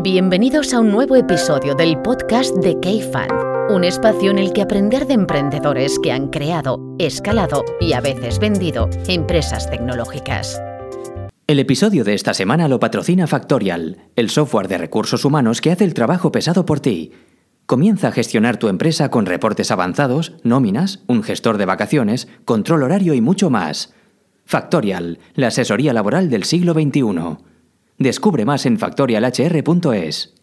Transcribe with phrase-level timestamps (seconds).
[0.00, 3.30] Bienvenidos a un nuevo episodio del podcast de K-Fan,
[3.68, 8.38] un espacio en el que aprender de emprendedores que han creado, escalado y a veces
[8.38, 10.62] vendido empresas tecnológicas.
[11.48, 15.82] El episodio de esta semana lo patrocina Factorial, el software de recursos humanos que hace
[15.82, 17.10] el trabajo pesado por ti.
[17.66, 23.14] Comienza a gestionar tu empresa con reportes avanzados, nóminas, un gestor de vacaciones, control horario
[23.14, 23.94] y mucho más.
[24.44, 27.48] Factorial, la asesoría laboral del siglo XXI.
[27.98, 30.34] Descubre más en factorialhr.es.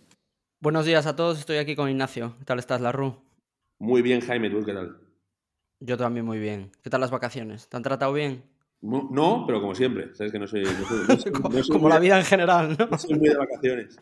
[0.59, 2.35] Buenos días a todos, estoy aquí con Ignacio.
[2.39, 3.23] ¿Qué tal estás, Larru?
[3.79, 4.97] Muy bien, Jaime, ¿tú qué tal?
[5.79, 6.73] Yo también muy bien.
[6.83, 7.69] ¿Qué tal las vacaciones?
[7.69, 8.43] ¿Te han tratado bien?
[8.81, 10.65] No, pero como siempre, sabes que no soy...
[11.71, 12.87] como la vida en general, ¿no?
[12.87, 13.99] No soy muy de vacaciones.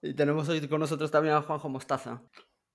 [0.00, 2.22] y tenemos hoy con nosotros también a Juanjo Mostaza.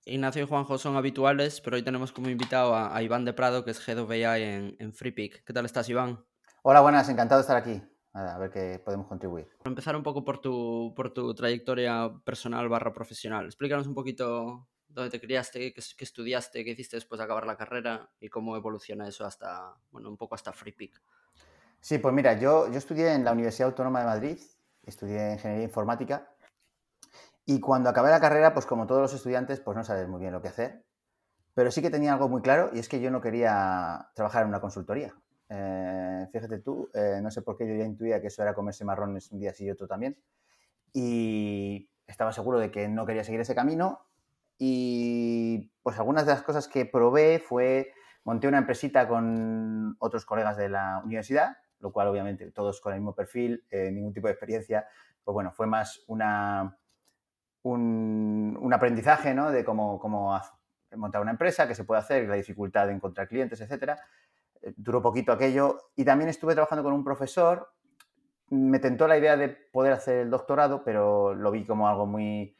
[0.03, 3.71] Ignacio y Juanjo son habituales, pero hoy tenemos como invitado a, Iván de Prado, que
[3.71, 5.45] es Head of AI en, en FreePick.
[5.45, 6.19] ¿Qué tal estás, Iván?
[6.63, 7.81] Hola, buenas, encantado de estar aquí
[8.27, 9.47] a ver qué podemos contribuir.
[9.57, 14.67] Para empezar un poco por tu, por tu trayectoria personal barra profesional, explícanos un poquito
[14.87, 19.07] dónde te criaste, qué, estudiaste, qué hiciste después de acabar la carrera y cómo evoluciona
[19.07, 21.01] eso hasta, bueno, un poco hasta FreePick.
[21.79, 24.39] Sí, pues mira, yo, yo estudié en la Universidad Autónoma de Madrid,
[24.83, 26.35] estudié Ingeniería Informática
[27.45, 30.33] y cuando acabé la carrera, pues como todos los estudiantes, pues no sabes muy bien
[30.33, 30.85] lo que hacer,
[31.53, 34.49] pero sí que tenía algo muy claro y es que yo no quería trabajar en
[34.49, 35.15] una consultoría.
[35.49, 38.85] Eh, fíjate tú, eh, no sé por qué yo ya intuía que eso era comerse
[38.85, 40.17] marrones un día sí y otro también.
[40.93, 44.05] Y estaba seguro de que no quería seguir ese camino.
[44.57, 50.57] Y pues algunas de las cosas que probé fue, monté una empresita con otros colegas
[50.57, 54.33] de la universidad, lo cual obviamente todos con el mismo perfil, eh, ningún tipo de
[54.33, 54.87] experiencia.
[55.23, 56.77] Pues bueno, fue más una,
[57.63, 59.49] un, aprendizaje ¿no?
[59.51, 60.39] de cómo, cómo
[60.95, 63.99] montar una empresa, qué se puede hacer, la dificultad de encontrar clientes, etcétera
[64.75, 65.91] duró poquito aquello.
[65.95, 67.71] Y también estuve trabajando con un profesor.
[68.49, 72.57] Me tentó la idea de poder hacer el doctorado, pero lo vi como algo muy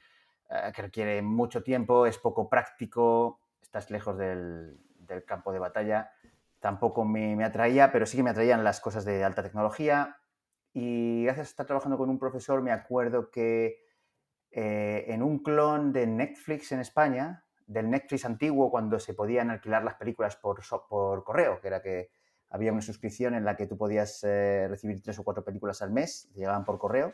[0.50, 4.80] eh, que requiere mucho tiempo, es poco práctico, estás lejos del,
[5.25, 6.12] campo de batalla.
[6.59, 10.18] Tampoco me, atraía, pero sí que me atraían las cosas de alta tecnología.
[10.74, 13.85] Y gracias a estar trabajando con un profesor, me acuerdo que
[14.51, 19.84] eh, en un clon de Netflix en España, del Netflix antiguo cuando se podían alquilar
[19.84, 20.59] las películas por,
[20.90, 22.09] por correo, que era que
[22.50, 25.91] había una suscripción en la que tú podías eh, recibir tres o cuatro películas al
[25.91, 27.13] mes, llegaban por correo.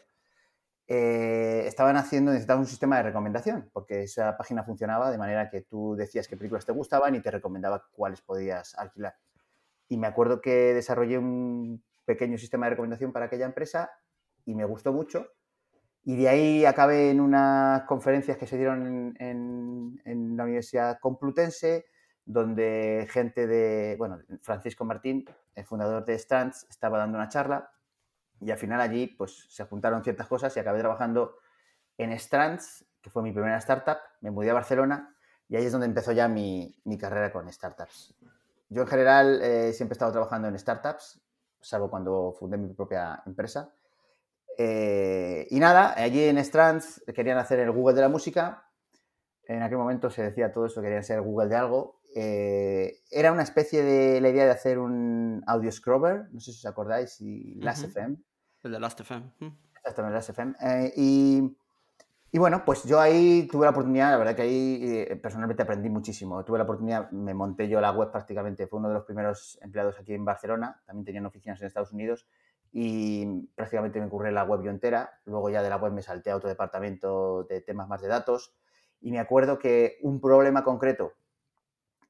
[0.87, 5.61] Eh, estaban haciendo, necesitaban un sistema de recomendación, porque esa página funcionaba de manera que
[5.61, 9.17] tú decías qué películas te gustaban y te recomendaba cuáles podías alquilar.
[9.89, 13.91] Y me acuerdo que desarrollé un pequeño sistema de recomendación para aquella empresa
[14.45, 15.27] y me gustó mucho
[16.07, 21.85] y de ahí acabé en unas conferencias que se dieron en, la Universidad Complutense,
[22.25, 27.71] donde gente de, bueno, Francisco Martín, el fundador de Strands, estaba dando una charla
[28.39, 31.37] y al final allí pues se juntaron ciertas cosas y acabé trabajando
[31.97, 35.15] en Strands, que fue mi primera startup, me mudé a Barcelona
[35.47, 38.13] y ahí es donde empezó ya mi, carrera con startups.
[38.69, 41.19] Yo en general eh, siempre he estado trabajando en startups,
[41.61, 43.73] salvo cuando fundé mi propia empresa
[44.57, 48.63] eh, y nada, allí en Strands querían hacer el Google de la música.
[49.47, 52.01] En aquel momento se decía todo eso, querían ser Google de algo.
[52.15, 56.59] Eh, era una especie de la idea de hacer un audio scrubber, no sé si
[56.59, 58.17] os acordáis, y Last.fm.
[58.63, 59.31] El de Last.fm.
[59.75, 60.55] Exactamente, Last.fm.
[60.61, 61.57] Eh, y,
[62.31, 66.43] y, bueno, pues yo ahí tuve la oportunidad, la verdad que ahí personalmente aprendí muchísimo.
[66.45, 69.99] Tuve la oportunidad, me monté yo la web prácticamente, fue uno de los primeros empleados
[69.99, 72.25] aquí en Barcelona, también tenían oficinas en Estados Unidos
[72.71, 75.19] y prácticamente me ocurre la web yo entera.
[75.25, 78.53] Luego ya de la web me salté a otro departamento de temas más de datos
[79.01, 81.13] y me acuerdo que un problema concreto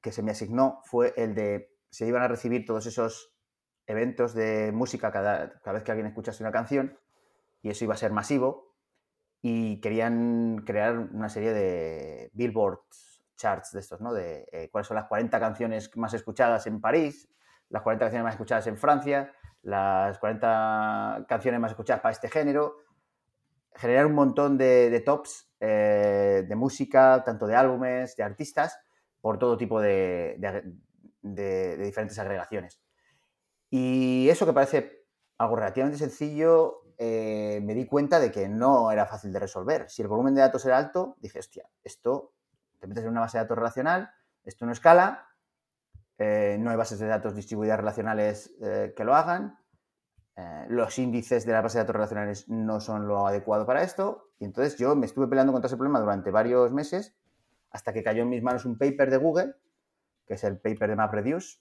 [0.00, 3.32] que se me asignó fue el de se iban a recibir todos esos
[3.86, 6.98] eventos de música cada, cada vez que alguien escuchase una canción
[7.62, 8.74] y eso iba a ser masivo
[9.42, 12.80] y querían crear una serie de billboard
[13.36, 14.12] charts de estos, ¿no?
[14.12, 17.28] De eh, cuáles son las 40 canciones más escuchadas en París,
[17.68, 19.32] las 40 canciones más escuchadas en Francia,
[19.66, 22.76] las 40 canciones más escuchadas para este género,
[23.74, 28.78] generar un montón de, tops eh, de música, tanto de álbumes, de artistas,
[29.20, 30.38] por todo tipo de,
[31.20, 32.80] diferentes agregaciones.
[33.68, 35.04] Y eso que parece
[35.36, 39.90] algo relativamente sencillo, eh, me di cuenta de que no era fácil de resolver.
[39.90, 42.34] Si el volumen de datos era alto, dije, hostia, esto
[42.78, 44.12] te metes en una base de datos relacional,
[44.44, 45.26] esto no escala,
[46.18, 49.58] eh, no hay bases de datos distribuidas relacionales eh, que lo hagan,
[50.36, 54.30] eh, los índices de la base de datos relacionales no son lo adecuado para esto,
[54.38, 57.14] y entonces yo me estuve peleando contra ese problema durante varios meses
[57.70, 59.54] hasta que cayó en mis manos un paper de Google,
[60.26, 61.58] que es el paper de MapReduce,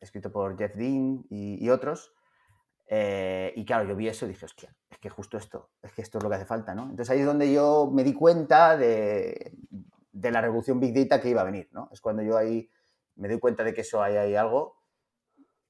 [0.00, 2.14] escrito por Jeff Dean y, otros,
[2.88, 6.18] y claro, yo vi eso y dije, hostia, es que justo esto, es que esto
[6.18, 6.84] es lo que hace falta, ¿no?
[6.84, 9.52] Entonces ahí es donde yo me di cuenta de,
[10.20, 11.88] de la revolución Big Data que iba a venir, ¿no?
[11.92, 12.70] Es cuando yo ahí
[13.16, 14.82] me doy cuenta de que eso hay, hay algo.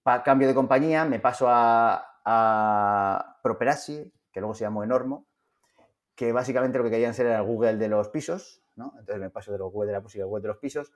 [0.03, 5.27] Pa- cambio de compañía, me paso a, a Properasi, que luego se llamó Enormo,
[6.15, 8.93] que básicamente lo que querían ser era Google de los pisos, ¿no?
[8.99, 10.93] Entonces me paso de los Google de la música al Google de los pisos.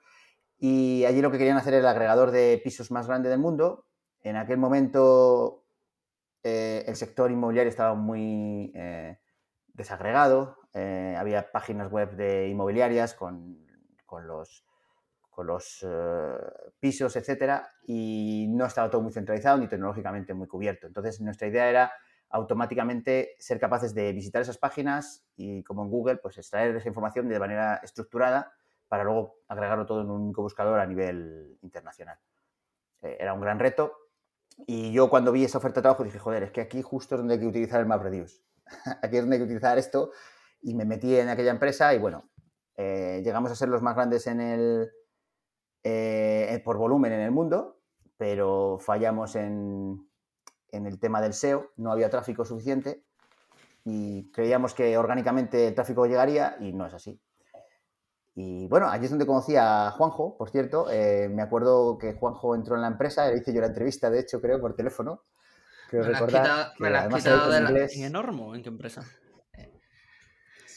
[0.57, 3.85] Y allí lo que querían hacer era el agregador de pisos más grande del mundo.
[4.21, 5.65] En aquel momento
[6.43, 9.17] eh, el sector inmobiliario estaba muy eh,
[9.73, 10.57] desagregado.
[10.73, 13.65] eh, había páginas web de inmobiliarias con,
[14.05, 14.65] con los,
[15.29, 16.37] con los eh,
[16.79, 20.87] pisos, etcétera, y no estaba todo muy centralizado ni tecnológicamente muy cubierto.
[20.87, 21.91] Entonces, nuestra idea era
[22.29, 27.29] automáticamente ser capaces de visitar esas páginas y, como en Google, pues extraer esa información
[27.29, 28.53] de manera estructurada
[28.87, 32.17] para luego agregarlo todo en un único buscador a nivel internacional.
[33.01, 33.93] Eh, era un gran reto
[34.65, 37.19] y yo cuando vi esa oferta de trabajo dije, joder, es que aquí justo es
[37.19, 38.41] donde hay que utilizar el MapReduce.
[39.01, 40.11] Aquí es donde hay que utilizar esto
[40.61, 42.29] y me metí en aquella empresa y bueno,
[42.75, 44.91] eh, llegamos a ser los más grandes en el,
[45.83, 47.81] eh, por volumen en el mundo,
[48.17, 50.09] pero fallamos en,
[50.69, 53.03] en el tema del SEO, no había tráfico suficiente
[53.85, 57.21] y creíamos que orgánicamente el tráfico llegaría y no es así.
[58.35, 60.89] Y bueno, allí es donde conocí a Juanjo, por cierto.
[60.89, 64.19] eh, me acuerdo que Juanjo entró en la empresa, le hice yo la entrevista, de
[64.21, 65.23] hecho, creo, por teléfono.
[65.91, 66.41] Me la has recordar.
[66.43, 67.95] quitado- que me la has quitado de en la- inglés.
[67.97, 68.55] ¿En Enormo?
[68.55, 69.03] ¿En qué empresa?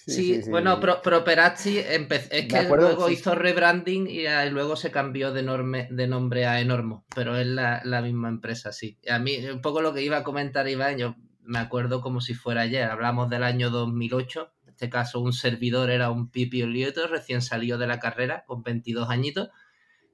[0.09, 3.15] Sí, bueno, Pro- Properati empe- es que acuerdo, luego sí.
[3.15, 7.47] hizo rebranding y ah, luego se cambió de, norme- de nombre a Enormo, pero es
[7.47, 8.99] la, la misma empresa, sí.
[9.11, 12.35] A mí, un poco lo que iba a comentar Iván, yo me acuerdo como si
[12.35, 17.09] fuera ayer, hablamos del año 2008, en este caso un servidor era un Pipi Olieto,
[17.09, 19.49] recién salido de la carrera, con 22 añitos,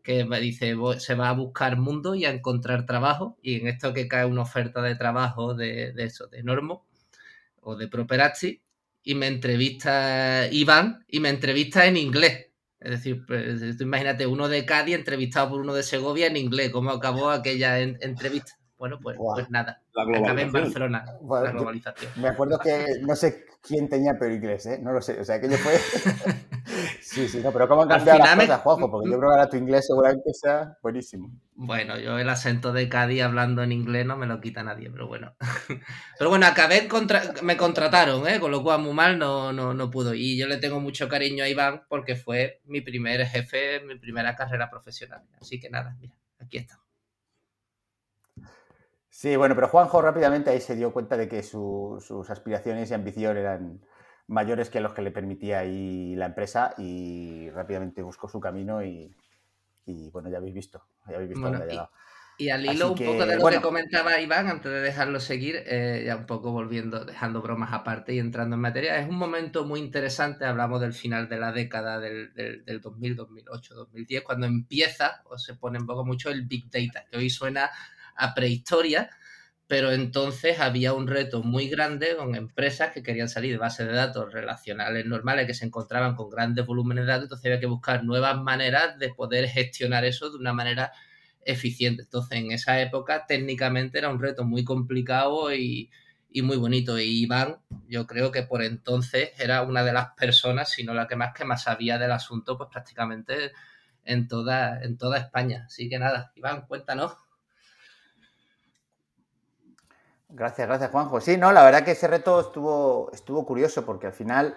[0.02, 3.68] que me dice, "Voy- se va a buscar mundo y a encontrar trabajo, y en
[3.68, 6.86] esto que cae una oferta de trabajo de, de eso, de Enormo
[7.60, 8.60] o de Properati,
[9.04, 12.48] y me entrevista Iván y me entrevista en inglés.
[12.80, 16.70] Es decir, pues, tú imagínate uno de Cádiz entrevistado por uno de Segovia en inglés.
[16.70, 18.54] ¿Cómo acabó aquella en- entrevista?
[18.76, 19.80] Bueno, pues, pues nada.
[19.94, 20.50] La Acabé en.
[20.52, 22.10] Barcelona, Bueno, la globalización.
[22.16, 24.78] Me acuerdo que no sé quién tenía peor inglés, ¿eh?
[24.82, 25.20] No lo sé.
[25.20, 25.78] O sea, aquello fue.
[27.00, 28.90] sí, sí, no, pero ¿cómo han cambiado las me- cosas, Juanjo?
[28.90, 31.30] Porque yo creo que ahora tu inglés seguramente sea buenísimo.
[31.54, 35.06] Bueno, yo el acento de Cádiz hablando en inglés no me lo quita nadie, pero
[35.06, 35.34] bueno.
[36.18, 38.40] Pero bueno, acabé, contra- me contrataron, ¿eh?
[38.40, 40.14] con lo cual muy mal no, no, no pudo.
[40.14, 44.34] Y yo le tengo mucho cariño a Iván porque fue mi primer jefe, mi primera
[44.36, 45.22] carrera profesional.
[45.40, 46.78] Así que nada, mira, aquí está.
[49.14, 52.94] Sí, bueno, pero Juanjo rápidamente ahí se dio cuenta de que su- sus aspiraciones y
[52.94, 53.84] ambición eran
[54.26, 59.14] mayores que los que le permitía ahí la empresa y rápidamente buscó su camino y,
[59.86, 61.90] y, bueno, ya habéis visto, ya habéis visto Bueno, dónde ha llegado.
[62.38, 63.58] Y al hilo un poco de lo bueno.
[63.58, 68.14] que comentaba Iván, antes de dejarlo seguir, eh, ya un poco volviendo, dejando bromas aparte
[68.14, 72.00] y entrando en materia, es un momento muy interesante, hablamos del final de la década
[72.00, 76.46] del, del, del 2000, 2008, 2010, cuando empieza o se pone en poco mucho el
[76.46, 77.70] Big Data, que hoy suena
[78.16, 79.10] a prehistoria,
[79.66, 83.94] pero entonces había un reto muy grande con empresas que querían salir de bases de
[83.94, 88.04] datos relacionales normales que se encontraban con grandes volúmenes de datos, entonces había que buscar
[88.04, 90.92] nuevas maneras de poder gestionar eso de una manera
[91.44, 92.02] eficiente.
[92.02, 95.90] Entonces, en esa época, técnicamente era un reto muy complicado y,
[96.42, 96.98] muy bonito.
[96.98, 101.06] Y Iván, yo creo que por entonces era una de las personas, si no la
[101.06, 103.52] que más que más sabía del asunto, pues prácticamente
[104.04, 105.64] en toda, en toda España.
[105.66, 107.12] Así que nada, Iván, cuéntanos.
[110.34, 111.20] Gracias, gracias, Juanjo.
[111.20, 114.56] Sí, no, la verdad que ese reto estuvo, estuvo curioso porque al final,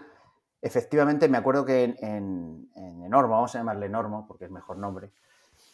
[0.62, 4.78] efectivamente, me acuerdo que en, en, en Enormo, vamos a llamarle Enormo porque es mejor
[4.78, 5.12] nombre,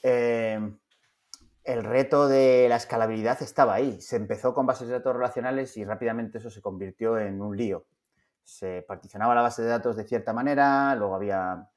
[0.01, 0.59] eh,
[1.63, 4.01] el reto de la escalabilidad estaba ahí.
[4.01, 7.85] Se empezó con bases de datos relacionales y rápidamente eso se convirtió en un lío.
[8.43, 11.69] Se particionaba la base de datos de cierta manera, luego había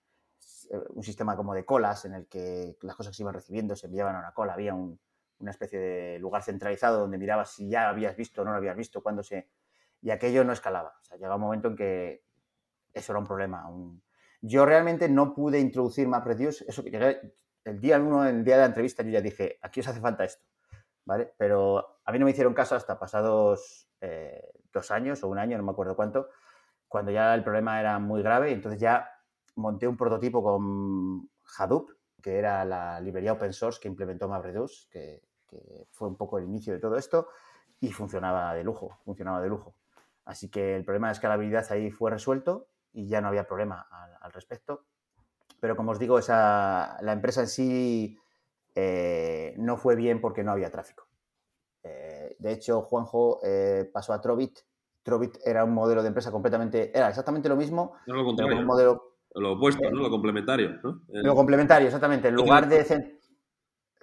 [0.70, 3.76] eh, un sistema como de colas en el que las cosas que se iban recibiendo
[3.76, 4.98] se enviaban a una cola, había un,
[5.38, 8.76] una especie de lugar centralizado donde mirabas si ya habías visto o no lo habías
[8.76, 9.48] visto, cuándo se...
[10.00, 10.96] Y aquello no escalaba.
[11.00, 12.24] O sea, llegaba un momento en que
[12.92, 13.66] eso era un problema.
[14.40, 16.64] Yo realmente no pude introducir MapReduce.
[16.68, 19.80] Eso que llegué el día uno, el día de la entrevista, yo ya dije, aquí
[19.80, 20.44] os hace falta esto.
[21.06, 21.34] ¿Vale?
[21.36, 25.56] Pero a mí no me hicieron caso hasta pasados eh, dos años o un año,
[25.56, 26.28] no me acuerdo cuánto,
[26.88, 28.52] cuando ya el problema era muy grave.
[28.52, 29.08] Entonces ya
[29.56, 31.90] monté un prototipo con Hadoop,
[32.24, 36.44] que era la librería open source que implementó MapReduce, que, que, fue un poco el
[36.44, 37.28] inicio de todo esto,
[37.80, 39.74] y funcionaba de lujo, funcionaba de lujo.
[40.24, 44.16] Así que el problema de escalabilidad ahí fue resuelto y ya no había problema al,
[44.22, 44.86] al respecto.
[45.60, 48.18] Pero como os digo, esa, la empresa en sí
[48.74, 51.06] eh, no fue bien porque no había tráfico.
[51.82, 54.60] Eh, de hecho, Juanjo eh, pasó a Trovit.
[55.02, 58.58] Trovit era un modelo de empresa completamente, era exactamente lo mismo, No lo pero con
[58.58, 60.00] un modelo Lo opuesto, ¿no?
[60.02, 61.02] Lo complementario, ¿no?
[61.12, 62.28] El- Lo complementario, exactamente.
[62.28, 62.84] En lugar de,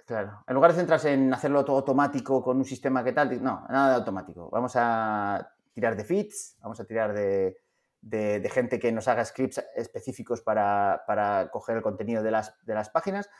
[0.06, 3.66] claro, en lugar de centrarse en hacerlo todo automático con un sistema que tal, no,
[3.68, 4.50] nada de automático.
[4.50, 7.56] Vamos a tirar de feeds, vamos a tirar de,
[8.00, 12.54] de- de gente que nos haga scripts específicos para, para coger el contenido de las,
[12.66, 13.30] de las páginas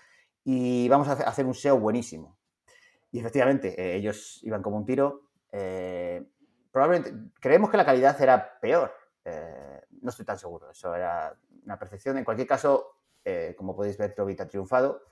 [0.44, 2.38] y vamos a hace- hacer un SEO buenísimo.
[3.10, 5.22] Y efectivamente, eh, ellos iban como un tiro.
[5.52, 6.26] eh,
[6.70, 8.90] probablemente, creemos que la calidad era peor.
[9.24, 12.18] eh, no estoy tan seguro, eso era una percepción.
[12.18, 15.02] En cualquier caso, eh, como podéis ver, Trovit ha triunfado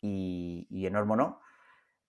[0.00, 1.40] y, y Enormo no.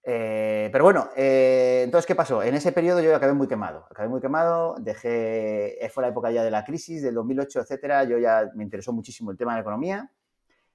[0.04, 2.42] Eh, pero bueno, eh, entonces, ¿qué pasó?
[2.42, 3.86] En ese periodo yo acabé muy quemado.
[3.90, 8.04] Acabé muy quemado, dejé, fue la época ya de la crisis, del 2008, etcétera.
[8.06, 10.12] Yo ya me interesó muchísimo el tema de la economía.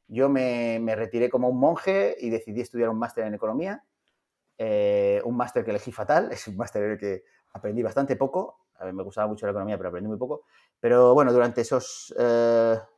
[0.07, 3.85] Yo me, me retiré como un monje y decidí estudiar un máster en economía.
[4.59, 8.67] Un máster que elegí fatal, es un máster en el que aprendí bastante poco.
[8.79, 10.43] A mí me gustaba mucho la economía, pero aprendí muy poco.
[10.81, 12.15] Pero bueno, durante, esos,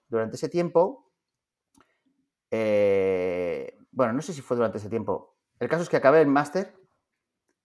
[0.08, 1.12] durante ese tiempo,
[2.50, 5.36] eh, bueno, no sé si fue durante ese tiempo.
[5.58, 6.74] El caso es que acabé el máster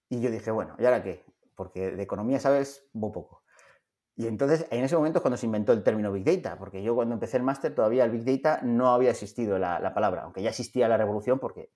[0.10, 1.25] y yo dije, bueno, ¿y ahora qué?
[1.55, 3.43] Porque de economía sabes muy poco.
[4.15, 6.95] Y entonces, en ese momento es cuando se inventó el término Big Data, porque yo
[6.95, 10.41] cuando empecé el máster todavía el Big Data no había existido la, la palabra, aunque
[10.41, 11.71] ya existía la revolución porque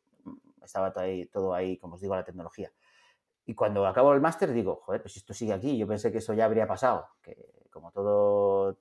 [0.64, 2.72] estaba ahí, todo ahí, como os digo, la tecnología.
[3.46, 6.34] Y cuando acabo el máster digo, joder, pues esto sigue aquí, yo pensé que eso
[6.34, 7.38] ya habría pasado, que
[7.72, 8.78] como todo,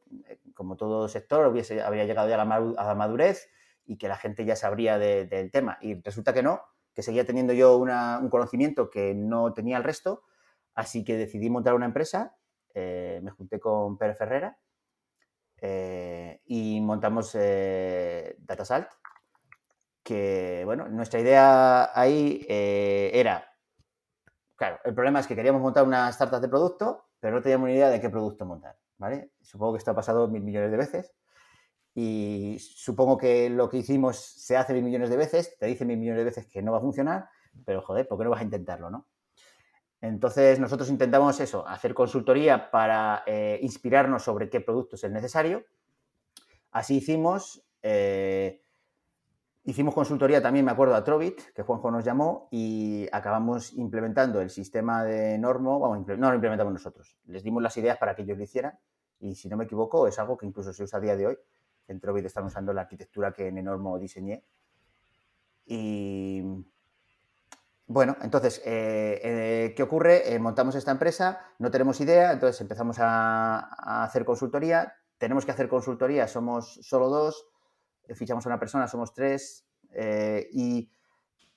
[0.54, 3.50] como todo sector hubiese, habría llegado ya a la, madurez
[3.86, 5.78] y que la gente ya sabría de- del tema.
[5.82, 6.62] Y resulta que no,
[6.94, 10.22] que seguía teniendo yo una- un conocimiento que no tenía el resto,
[10.74, 12.36] así que decidí montar una empresa,
[12.74, 14.58] eh, me junté con Pere Ferrera
[15.60, 18.88] eh, y montamos eh, Datasalt,
[20.02, 23.53] que, bueno, nuestra idea ahí eh, era,
[24.56, 27.74] claro, el problema es que queríamos montar una startup de producto, pero no teníamos ni
[27.74, 29.30] idea de qué producto montar, ¿vale?
[29.40, 31.14] Supongo que esto ha pasado mil millones de veces
[31.94, 35.96] y supongo que lo que hicimos se hace mil millones de veces, te dice mil
[35.96, 37.28] millones de veces que no va a funcionar,
[37.64, 39.06] pero joder, ¿por qué no vas a intentarlo, no?
[40.00, 45.64] Entonces nosotros intentamos eso, hacer consultoría para eh, inspirarnos sobre qué producto es el necesario.
[46.72, 48.60] Así hicimos, eh,
[49.64, 54.50] hicimos consultoría también, me acuerdo, a Trovit, que Juanjo nos llamó, y acabamos implementando el
[54.50, 58.38] sistema de Normo, vamos, no lo implementamos nosotros, les dimos las ideas para que ellos
[58.38, 58.78] lo hicieran,
[59.20, 61.38] y si no me equivoco, es algo que incluso se usa a día de hoy.
[61.88, 64.44] En Trovit están usando la arquitectura que en Enormo diseñé.
[65.66, 66.42] Y
[67.86, 70.34] bueno, entonces, eh, eh, ¿qué ocurre?
[70.34, 74.94] Eh, montamos esta empresa, no tenemos idea, entonces empezamos a, hacer consultoría.
[75.18, 77.46] Tenemos que hacer consultoría, somos solo dos,
[78.14, 80.90] fichamos a una persona, somos tres, eh, y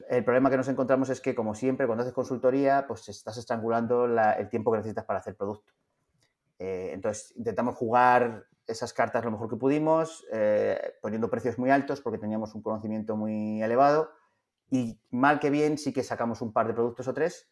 [0.10, 4.08] el problema que nos encontramos es que, como siempre, cuando haces consultoría, pues estás estrangulando
[4.08, 5.74] la- el tiempo que necesitas para hacer producto.
[6.60, 12.01] Eh, entonces, intentamos jugar esas cartas lo mejor que pudimos, eh, poniendo precios muy altos
[12.01, 14.12] porque teníamos un conocimiento muy elevado
[14.70, 17.50] y mal que bien sí que sacamos un par de productos o tres.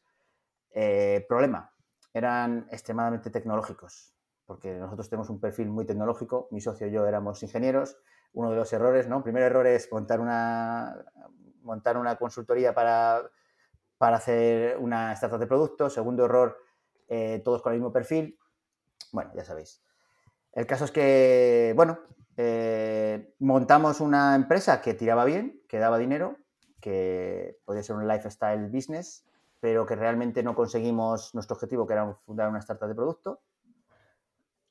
[0.72, 1.72] Eh, problema,
[2.14, 4.14] eran extremadamente tecnológicos,
[4.46, 7.98] porque nosotros tenemos un perfil muy tecnológico, mi socio y yo éramos ingenieros.
[8.36, 9.24] Uno de los errores, ¿no?
[9.24, 11.06] Primer error es montar una,
[11.64, 13.24] montar una consultoría para,
[13.98, 15.90] para hacer una startup de producto.
[15.90, 16.58] Segundo error,
[17.08, 18.38] eh, todos con el mismo perfil.
[19.12, 19.82] Bueno, ya sabéis.
[20.52, 22.00] El caso es que, bueno,
[22.38, 26.38] eh, montamos una empresa que tiraba bien, que daba dinero,
[26.82, 29.26] que podía ser un lifestyle business,
[29.62, 33.42] pero que realmente no conseguimos nuestro objetivo, que era fundar una startup de producto.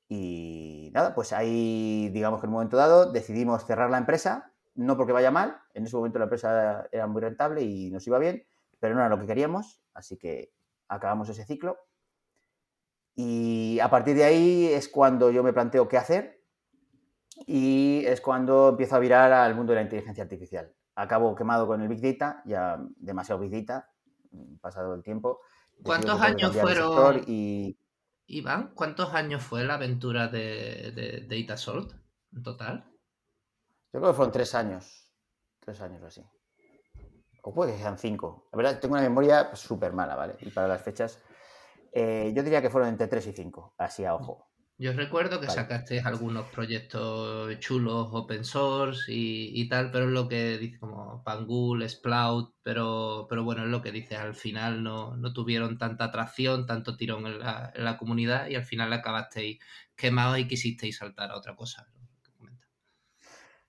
[0.06, 0.63] Y
[0.94, 5.12] nada, pues ahí, digamos que en un momento dado decidimos cerrar la empresa, no porque
[5.12, 8.46] vaya mal, en ese momento la empresa era muy rentable y nos iba bien,
[8.78, 10.52] pero no era lo que queríamos, así que
[10.88, 11.78] acabamos ese ciclo.
[13.16, 16.40] Y a partir de ahí es cuando yo me planteo qué hacer
[17.46, 20.72] y es cuando empiezo a virar al mundo de la inteligencia artificial.
[20.94, 23.90] Acabo quemado con el Big Data, ya demasiado Big Data,
[24.60, 25.40] pasado el tiempo.
[25.82, 27.24] ¿Cuántos años fueron?
[27.26, 27.76] Y
[28.26, 32.84] Iván, ¿cuántos años fue la aventura de, de, de en total?
[33.92, 35.12] yo creo que fueron tres años,
[35.60, 36.24] tres años o así.
[37.42, 38.48] O puede que sean cinco.
[38.52, 40.36] La verdad, tengo una memoria súper mala, ¿vale?
[40.40, 41.22] Y para las fechas,
[41.92, 44.53] eh, yo diría que fueron entre tres y cinco, así a ojo.
[44.76, 45.60] Yo recuerdo que Vale.
[45.60, 51.22] sacasteis algunos proyectos chulos, open source y, y tal, pero es lo que dice como
[51.22, 56.06] Pangul, Splout, pero, pero bueno, es lo que dices, al final no, no tuvieron tanta
[56.06, 59.60] atracción, tanto tirón en la, en la comunidad y al final acabasteis
[59.94, 61.86] quemados y quisisteis saltar a otra cosa.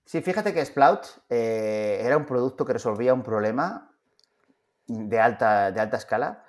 [0.04, 3.90] Sí, fíjate que Splout eh, era un producto que resolvía un problema
[4.86, 6.45] de alta, de alta escala.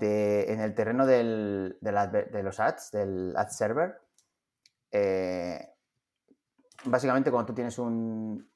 [0.00, 4.00] En el terreno del, de los ads, del ad server,
[4.90, 5.68] eh,
[6.84, 8.48] básicamente cuando tú tienes un,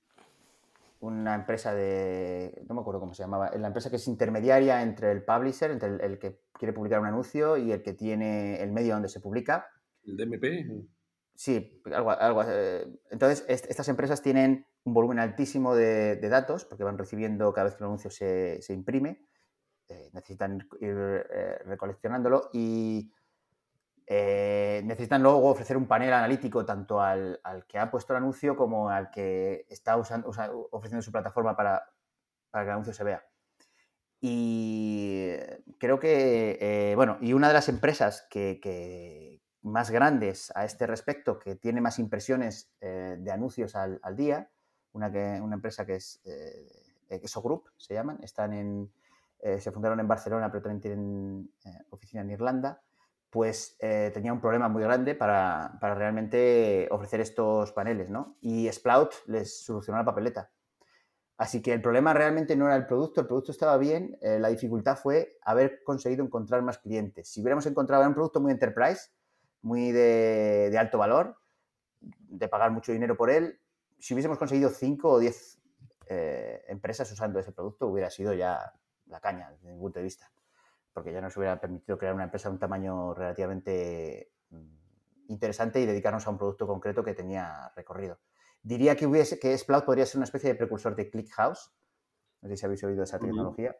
[1.00, 5.12] una empresa de, no me acuerdo cómo se llamaba, la empresa que es intermediaria entre
[5.12, 8.94] el publisher, entre el, que quiere publicar un anuncio y el que tiene el medio
[8.94, 9.66] donde se publica.
[10.04, 10.88] ¿El DMP?
[11.34, 16.98] Sí, algo, algo eh, entonces estas empresas tienen un volumen altísimo de, datos porque van
[16.98, 19.27] recibiendo cada vez que el anuncio se, se imprime,
[19.90, 23.10] eh, necesitan ir eh, recoleccionándolo y
[24.06, 28.90] eh, necesitan luego ofrecer un panel analítico tanto al, que ha puesto el anuncio como
[28.90, 30.28] al que está usando,
[30.72, 31.90] ofreciendo su plataforma para,
[32.52, 33.24] que el anuncio se vea.
[34.20, 35.36] Y
[35.78, 41.56] creo que, bueno, y una de las empresas que, más grandes a este respecto, que
[41.56, 44.50] tiene más impresiones de anuncios al, día,
[44.92, 46.20] una, que, una empresa que es
[47.08, 48.90] EXO Group, se llaman, están en,
[49.40, 51.50] se fundaron en Barcelona, pero también tienen
[51.90, 52.82] oficina en Irlanda
[53.30, 58.36] pues eh, tenía un problema muy grande para, realmente ofrecer estos paneles, ¿no?
[58.40, 60.50] Y Sprout les solucionó la papeleta.
[61.36, 64.48] Así que el problema realmente no era el producto, el producto estaba bien, eh, la
[64.48, 67.28] dificultad fue haber conseguido encontrar más clientes.
[67.28, 69.10] Si hubiéramos encontrado un producto muy enterprise,
[69.62, 71.36] muy de, alto valor,
[72.00, 73.60] de pagar mucho dinero por él,
[73.98, 75.60] si hubiésemos conseguido 5 o 10
[76.06, 78.72] eh, empresas usando ese producto, hubiera sido ya
[79.08, 80.30] la caña desde mi punto de vista
[80.98, 85.86] porque ya nos hubiera permitido crear una empresa de un tamaño relativamente mm, interesante y
[85.86, 88.18] dedicarnos a un producto concreto que tenía recorrido.
[88.62, 91.72] Diría que, hubiese, que Sprout podría ser una especie de precursor de ClickHouse.
[92.40, 93.76] No sé si habéis oído esa tecnología.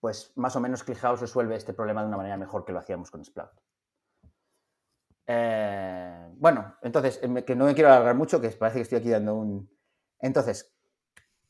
[0.00, 3.08] Pues más o menos ClickHouse resuelve este problema de una manera mejor que lo hacíamos
[3.12, 3.52] con Sprout.
[5.28, 9.10] Eh, bueno, entonces, eh, que no me quiero alargar mucho, que parece que estoy aquí
[9.10, 9.70] dando un...
[10.18, 10.75] Entonces,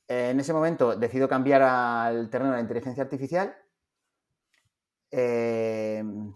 [0.08, 3.56] en ese momento decido cambiar al terreno de la inteligencia artificial
[5.10, 6.34] Em,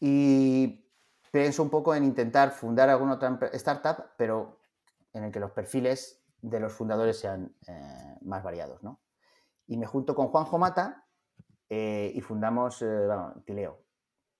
[0.00, 0.88] y
[1.30, 4.60] pienso un poco en intentar fundar alguna otra startup, pero
[5.12, 8.82] en el que los perfiles de los fundadores sean eh, más variados.
[8.82, 9.00] ¿no?
[9.66, 11.06] Y me junto con Juanjo Mata
[11.68, 13.08] eh, y fundamos eh,
[13.44, 13.82] Tileo,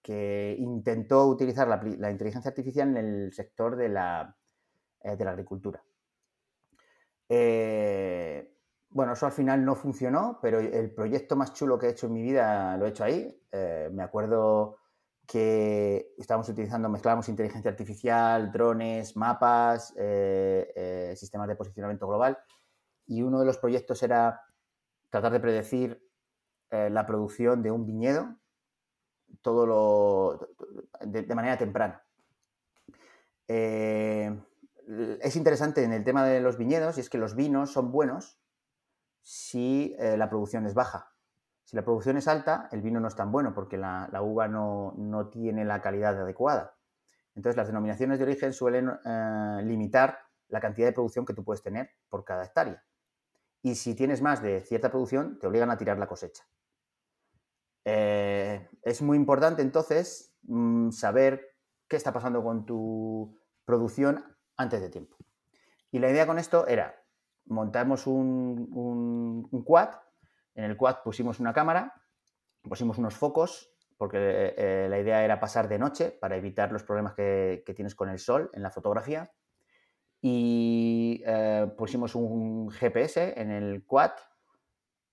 [0.02, 4.36] que intentó utilizar la, inteligencia artificial en el sector de la,
[5.02, 5.82] de la agricultura.
[8.94, 12.12] Bueno, eso al final no funcionó, pero el proyecto más chulo que he hecho en
[12.12, 13.36] mi vida lo he hecho ahí.
[13.50, 14.76] Eh, me acuerdo
[15.26, 22.38] que estábamos utilizando, mezclamos inteligencia artificial, drones, mapas, eh, eh, sistemas de posicionamiento global.
[23.08, 24.40] Y uno de los proyectos era
[25.10, 26.00] tratar de predecir
[26.70, 28.36] la producción de un viñedo
[29.42, 30.50] todo lo,
[31.00, 32.04] de manera temprana.
[33.48, 38.38] es interesante en el tema de los viñedos y es que los vinos son buenos
[39.24, 41.10] si eh, la producción es baja.
[41.64, 45.28] Si la producción es alta, el vino no es tan bueno porque la, uva no,
[45.32, 46.76] tiene la calidad adecuada.
[47.34, 51.62] Entonces, las denominaciones de origen suelen eh, limitar la cantidad de producción que tú puedes
[51.62, 52.84] tener por cada hectárea.
[53.62, 56.44] Y si tienes más de cierta producción, te obligan a tirar la cosecha.
[57.86, 61.56] Eh, es muy importante entonces mm, saber
[61.88, 64.22] qué está pasando con tu producción
[64.58, 65.16] antes de tiempo.
[65.90, 67.03] Y la idea con esto era
[67.46, 69.90] montamos un, quad,
[70.54, 71.94] en el quad pusimos una cámara,
[72.62, 77.14] pusimos unos focos, porque eh, la idea era pasar de noche para evitar los problemas
[77.14, 79.30] que, tienes con el sol en la fotografía.
[80.20, 84.12] Y eh, pusimos un GPS en el quad,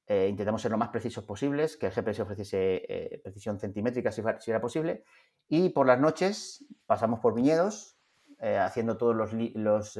[0.08, 4.62] eh, intentamos ser lo más precisos posibles, que el GPS ofreciese precisión centimétrica si, era
[4.62, 5.04] posible.
[5.48, 7.98] Y por las noches pasamos por viñedos,
[8.40, 10.00] haciendo todos los, los,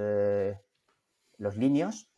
[1.38, 2.11] los líneos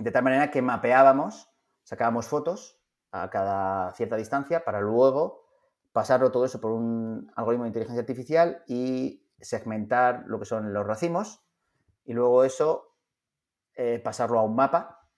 [0.00, 1.50] de tal manera que mapeábamos,
[1.82, 2.80] sacábamos fotos
[3.12, 5.44] a cada cierta distancia para luego
[5.92, 10.86] pasarlo todo eso por un algoritmo de inteligencia artificial y segmentar lo que son los
[10.86, 11.44] racimos
[12.04, 12.96] y luego eso
[13.74, 15.08] eh, pasarlo a un mapa,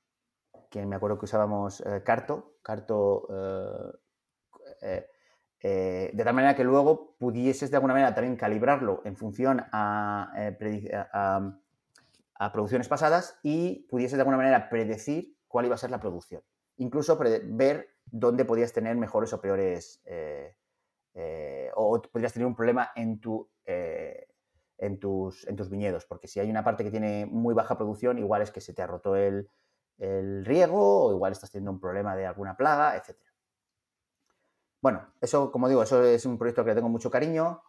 [0.71, 3.29] que me acuerdo que usábamos eh, Carto, Carto
[4.81, 10.33] eh, de tal manera que luego pudieses de alguna manera también calibrarlo en función a,
[10.35, 10.47] a
[11.13, 11.62] a
[12.51, 16.43] producciones pasadas y pudiese de alguna manera predecir cuál iba a ser la producción.
[16.79, 20.57] Incluso ver dónde podías tener mejores o peores, eh,
[21.15, 24.27] eh, o podrías tener un problema en, tu, eh,
[24.79, 28.19] en, tus, en tus viñedos, porque si hay una parte que tiene muy baja producción,
[28.19, 29.49] igual es que se te ha roto el,
[29.99, 33.17] el riego, o igual estás teniendo un problema de alguna plaga, etc.
[34.81, 37.63] Bueno, eso, como digo, eso es un proyecto que le tengo mucho cariño.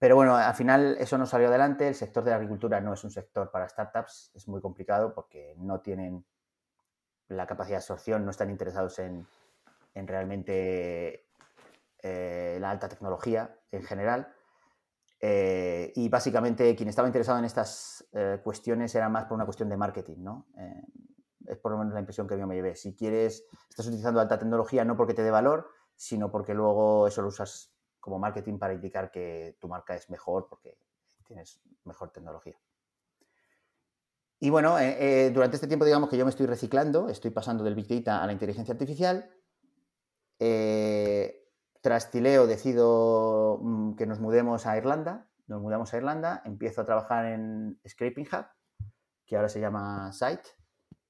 [0.00, 1.86] Pero bueno, al final eso no salió adelante.
[1.86, 5.54] El sector de la agricultura no es un sector para startups, es muy complicado porque
[5.58, 6.24] no tienen
[7.28, 9.26] la capacidad de absorción, no están interesados en,
[9.94, 11.26] realmente
[12.02, 14.34] eh, la alta tecnología en general.
[15.20, 19.68] Eh, y básicamente quien estaba interesado en estas eh, cuestiones era más por una cuestión
[19.68, 20.46] de marketing, ¿no?
[21.46, 22.74] es por lo menos la impresión que yo me llevé.
[22.74, 27.20] Si quieres, estás utilizando alta tecnología no porque te dé valor, sino porque luego eso
[27.20, 30.76] lo usas como marketing para indicar que tu marca es mejor porque
[31.24, 32.58] tienes mejor tecnología.
[34.40, 34.76] Y bueno,
[35.32, 38.26] durante este tiempo digamos que yo me estoy reciclando, estoy pasando del Big Data a
[38.26, 39.30] la inteligencia artificial.
[40.42, 41.46] Eh,
[41.82, 46.86] tras Tileo decido mm, que nos mudemos a Irlanda, nos mudamos a Irlanda, empiezo a
[46.86, 48.46] trabajar en Scraping Hub,
[49.26, 50.48] que ahora se llama Site,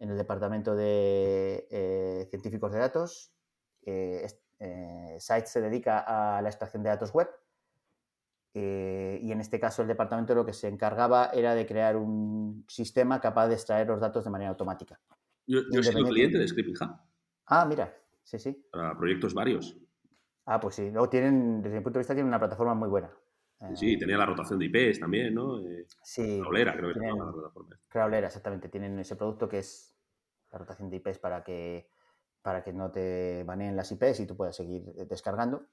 [0.00, 3.32] en el departamento de eh, científicos de datos.
[3.82, 4.26] Eh,
[4.60, 7.28] eh, Site se dedica a la extracción de datos web
[8.52, 13.20] y en este caso el departamento lo que se encargaba era de crear un sistema
[13.20, 14.98] capaz de extraer los datos de manera automática.
[15.46, 16.96] Yo, yo he sido cliente de Scraping Hub.
[17.46, 18.66] Ah, mira, sí, sí.
[18.72, 19.76] Para proyectos varios.
[20.46, 20.90] Ah, pues sí.
[20.90, 23.10] Luego tienen, desde mi punto de vista, tienen una plataforma muy buena.
[23.74, 25.60] Sí, tenía la rotación de IPs también, ¿no?
[25.60, 26.40] Eh, sí.
[26.40, 27.78] Crawlera, creo que es la plataforma.
[27.88, 28.68] Crawlera, exactamente.
[28.68, 29.94] Tienen ese producto que es
[30.50, 31.90] la rotación de IPs para que,
[32.42, 35.66] para que no te baneen las IPs y tú puedas seguir eh, descargando.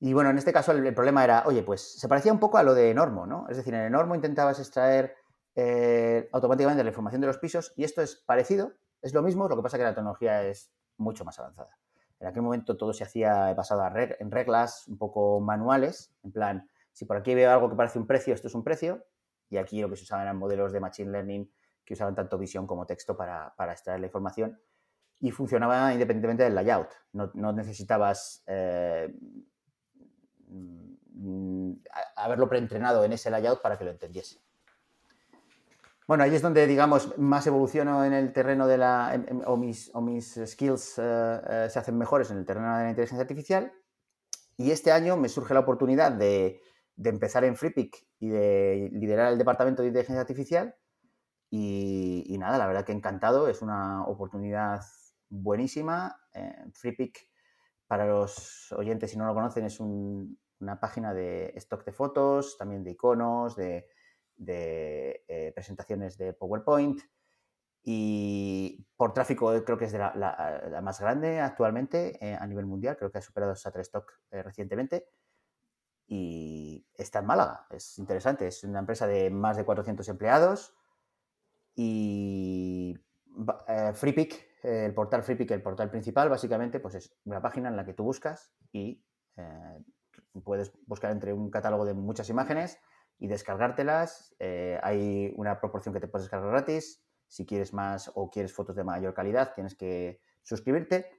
[0.00, 2.62] Y bueno, en este caso el, problema era, oye, pues se parecía un poco a
[2.62, 3.46] lo de Enormo, ¿no?
[3.48, 5.16] Es decir, en Enormo intentabas extraer
[5.54, 9.56] eh, automáticamente la información de los pisos y esto es parecido, es lo mismo, lo
[9.56, 11.78] que pasa que la tecnología es mucho más avanzada.
[12.20, 17.04] En aquel momento todo se hacía basado en reglas un poco manuales, en plan, si
[17.04, 19.04] por aquí veo algo que parece un precio, esto es un precio,
[19.50, 21.52] y aquí lo que se usaban eran modelos de Machine Learning
[21.84, 24.58] que usaban tanto visión como texto para, extraer la información
[25.20, 26.88] y funcionaba independientemente del layout.
[27.12, 29.14] No, necesitabas eh,
[30.48, 31.72] mm,
[32.16, 34.44] haberlo preentrenado en ese layout para que lo entendiese.
[36.06, 39.18] Bueno, ahí es donde, digamos, más evoluciono en el terreno de la...
[39.46, 42.90] o, mis, o mis skills eh, eh, se hacen mejores en el terreno de la
[42.90, 43.72] inteligencia artificial.
[44.58, 46.60] Y este año me surge la oportunidad de,
[47.02, 50.74] empezar en FreePick y de liderar el departamento de inteligencia artificial.
[51.50, 53.48] Y, nada, la verdad que encantado.
[53.48, 54.82] Es una oportunidad
[55.42, 56.20] buenísima.
[56.32, 57.28] Eh, FreePick,
[57.86, 62.82] para los oyentes si no lo conocen, es una página de stock de fotos, también
[62.82, 63.86] de iconos, de
[64.36, 67.00] eh, presentaciones de PowerPoint
[67.82, 72.96] y por tráfico creo que es de la, más grande actualmente eh, a nivel mundial,
[72.96, 75.06] creo que ha superado Shutterstock eh, recientemente
[76.06, 80.74] y está en Málaga, es interesante, es una empresa de más de 400 empleados
[81.76, 82.98] y
[83.94, 87.94] FreePick, el portal FreePick, el portal principal, básicamente pues es una página en la que
[87.94, 89.04] tú buscas y
[90.42, 92.78] puedes buscar entre un catálogo de muchas imágenes
[93.18, 94.34] y descargártelas.
[94.38, 97.04] Eh, hay una proporción que te puedes descargar gratis.
[97.28, 101.10] Si quieres más o quieres fotos de mayor calidad, tienes que suscribirte.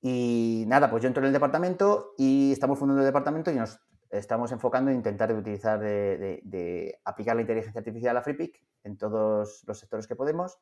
[0.00, 3.78] Y nada, pues yo entro en el departamento y estamos fundando el departamento y nos
[4.10, 9.78] estamos enfocando en intentar utilizar, de, aplicar la inteligencia artificial a FreePick en todos los
[9.78, 10.58] sectores que podemos,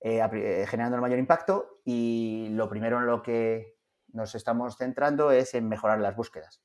[0.00, 1.80] eh, eh, generando el mayor impacto.
[1.84, 3.76] Y lo primero en lo que
[4.12, 6.62] nos estamos centrando es en mejorar las búsquedas.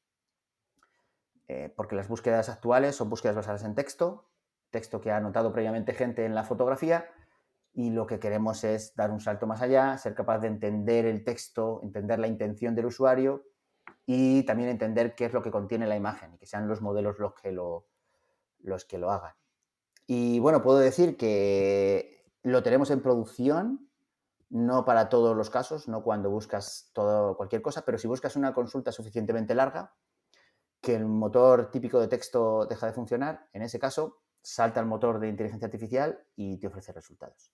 [1.48, 4.30] Eh, porque las búsquedas actuales son búsquedas basadas en texto,
[4.70, 7.10] texto que ha anotado previamente gente en la fotografía,
[7.74, 11.24] y lo que queremos es dar un salto más allá, ser capaz de entender el
[11.24, 13.46] texto, entender la intención del usuario
[14.06, 17.20] y también entender qué es lo que contiene la imagen y que sean los modelos
[17.20, 17.88] los que lo,
[18.60, 19.34] los que lo hagan.
[20.08, 22.11] Y bueno, puedo decir que
[22.44, 23.90] lo tenemos en producción,
[24.50, 28.54] no para todos los casos, no cuando buscas todo, cualquier cosa, pero si buscas una
[28.54, 29.94] consulta suficientemente larga,
[30.82, 35.20] que el motor típico de texto deja de funcionar, en ese caso salta el motor
[35.20, 37.54] de inteligencia artificial y te ofrece resultados.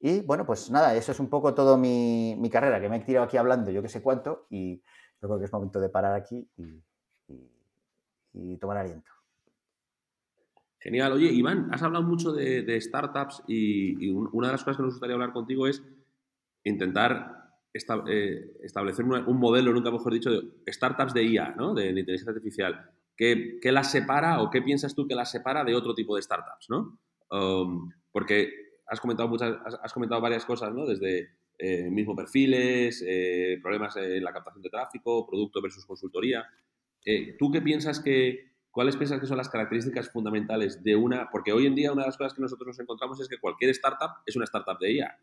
[0.00, 3.26] Y bueno, pues nada, eso es un poco todo mi, carrera, que me he tirado
[3.26, 4.82] aquí hablando yo que sé cuánto y
[5.20, 6.82] creo que es momento de parar aquí y,
[8.58, 9.10] tomar aliento.
[10.80, 11.12] Genial.
[11.12, 15.14] Oye, Iván, has hablado mucho de, startups y, una de las cosas que nos gustaría
[15.14, 15.82] hablar contigo es
[16.64, 17.50] intentar
[18.08, 21.74] eh, establecer un modelo, nunca mejor dicho, de startups de IA, ¿no?
[21.74, 22.90] de, inteligencia artificial.
[23.14, 26.22] ¿Qué, ¿Qué, las separa o qué piensas tú que las separa de otro tipo de
[26.22, 26.70] startups?
[26.70, 26.98] ¿no?
[27.30, 28.50] Um, porque
[28.86, 30.86] has comentado, muchas, has, comentado varias cosas, ¿no?
[30.86, 36.46] desde eh, mismo perfiles, eh, problemas en la captación de tráfico, producto versus consultoría.
[37.38, 41.28] ¿Tú qué piensas que, cuáles piensas que son las características fundamentales de una?
[41.30, 43.70] Porque hoy en día una de las cosas que nosotros nos encontramos es que cualquier
[43.70, 45.18] startup es una startup de IA.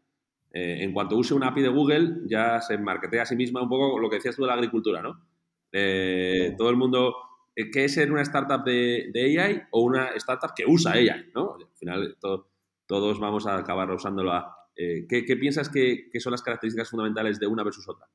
[0.53, 3.69] Eh, en cuanto use una API de Google, ya se marketea a sí misma un
[3.69, 5.21] poco lo que decías tú de la agricultura, ¿no?
[5.71, 7.15] Eh, todo el mundo,
[7.55, 11.55] eh, ¿qué es ser una startup de, AI o una startup que usa AI, ¿no?
[11.55, 12.17] Al final
[12.87, 14.53] todos vamos a acabar usándola.
[14.75, 18.07] ¿qué, piensas que, son las características fundamentales de una versus otra?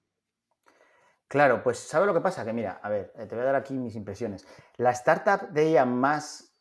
[1.32, 2.44] Claro, pues ¿sabes lo que pasa?
[2.44, 4.46] Que mira, a ver, eh, te voy a dar aquí mis impresiones.
[4.76, 6.54] La startup de ella más,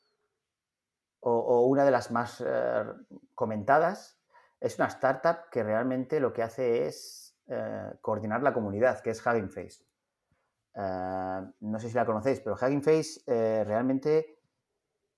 [1.19, 2.86] o, una de las más eh,
[3.36, 4.17] comentadas,
[4.62, 9.19] es una startup que realmente lo que hace es eh, coordinar la comunidad, que es
[9.19, 9.84] Hugging Face.
[11.60, 14.39] no sé si la conocéis, pero Hugging Face realmente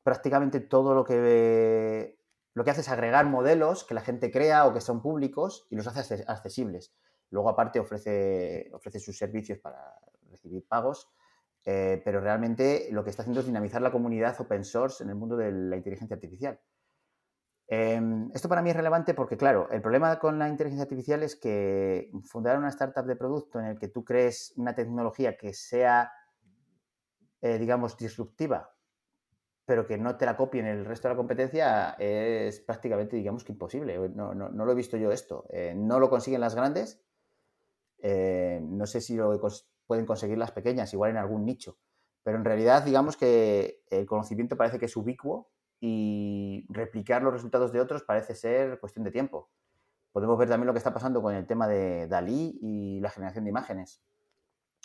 [0.01, 2.17] prácticamente todo lo que
[2.55, 5.75] lo que hace es agregar modelos que la gente crea o que son públicos y
[5.75, 6.91] los hace accesibles.
[7.33, 9.95] Luego, aparte, ofrece, ofrece sus servicios para
[10.29, 11.09] recibir pagos,
[11.65, 15.15] eh, pero realmente lo que está haciendo es dinamizar la comunidad open source en el
[15.15, 16.59] mundo de la inteligencia artificial.
[17.67, 21.35] Em, esto para mí es relevante porque, claro, el problema con la inteligencia artificial es
[21.35, 26.11] que fundar una startup de producto en el que tú crees una tecnología que sea,
[27.41, 28.73] eh, digamos, disruptiva
[29.65, 33.53] pero que no te la copien el resto de la competencia es prácticamente, digamos que
[33.53, 33.97] imposible.
[34.09, 35.45] No, lo he visto yo esto.
[35.49, 37.01] Eh, no lo consiguen las grandes.
[38.03, 39.39] Eh, no sé si lo
[39.87, 41.77] pueden conseguir las pequeñas, igual en algún nicho.
[42.21, 47.71] Pero en realidad, digamos que el conocimiento parece que es ubicuo y replicar los resultados
[47.71, 49.49] de otros parece ser cuestión de tiempo.
[50.11, 53.45] Podemos ver también lo que está pasando con el tema de Dalí y la generación
[53.45, 54.01] de imágenes.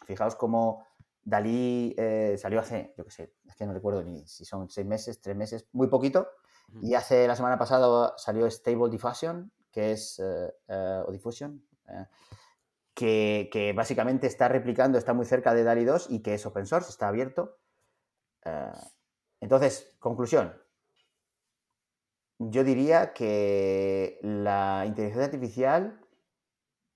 [0.06, 0.86] Fijaos cómo
[1.22, 4.86] Dalí eh, salió hace, yo qué sé, es que no recuerdo ni si son seis
[4.86, 6.28] meses, tres meses, muy poquito.
[6.82, 11.64] Y hace la semana pasada salió Stable Diffusion, que es, eh, eh, o Diffusion,
[12.98, 16.90] que, básicamente está replicando, está muy cerca de DALI 2 y que es open source,
[16.90, 17.58] está abierto.
[19.40, 20.52] entonces, conclusión.
[22.40, 26.00] Yo diría que la inteligencia artificial,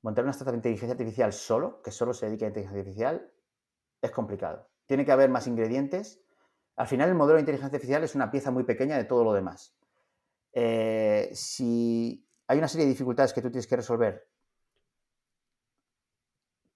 [0.02, 3.32] montar una startup de inteligencia artificial solo, que solo se dedique a inteligencia artificial,
[4.00, 4.68] es complicado.
[4.86, 6.24] Tiene que haber más ingredientes.
[6.76, 9.32] Al final el modelo de inteligencia artificial es una pieza muy pequeña de todo lo
[9.32, 9.76] demás.
[10.52, 14.31] Eh, si hay una serie de dificultades que tú tienes que resolver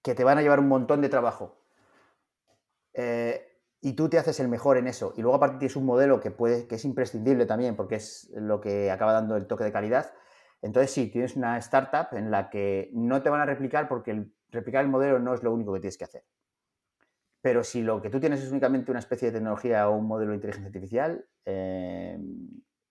[0.07, 1.57] que te van a llevar un montón de trabajo
[2.93, 6.19] eh, y tú te haces el mejor en eso y luego aparte tienes un modelo
[6.19, 9.71] que, puede, que es imprescindible también porque es lo que acaba dando el toque de
[9.71, 10.13] calidad,
[10.61, 14.83] entonces sí, tienes una startup en la que no te van a replicar porque replicar
[14.83, 16.23] el modelo no es lo único que tienes que hacer.
[17.41, 20.31] Pero si lo que tú tienes es únicamente una especie de tecnología o un modelo
[20.31, 22.17] de inteligencia artificial, eh,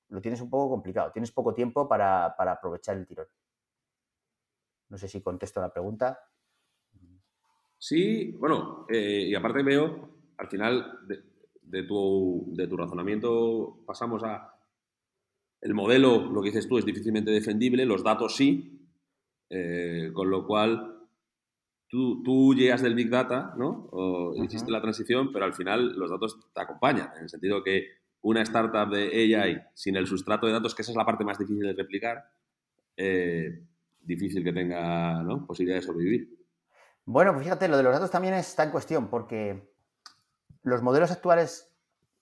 [0.09, 1.11] lo tienes un poco complicado.
[1.13, 3.27] Tienes poco tiempo para, aprovechar el tirón.
[4.89, 6.21] No sé si contesto la pregunta.
[7.89, 10.99] Sí, bueno, eh, y aparte veo, al final
[11.63, 14.59] de, tu, de tu razonamiento pasamos a
[15.61, 18.91] el modelo, lo que dices tú, es difícilmente defendible, los datos sí,
[19.51, 20.99] eh, con lo cual
[21.87, 23.89] tú, tú llegas del Big Data, ¿no?
[23.93, 27.87] O hiciste la transición, pero al final los datos te acompañan, en el sentido que
[28.23, 31.39] una startup de AI sin el sustrato de datos, que esa es la parte más
[31.39, 32.25] difícil de replicar,
[32.97, 33.63] eh,
[34.01, 35.47] difícil que tenga ¿no?
[35.47, 36.36] posibilidad de sobrevivir.
[37.07, 39.73] Bueno, pues fíjate, lo de los datos también está en cuestión, porque
[40.63, 41.73] los modelos actuales,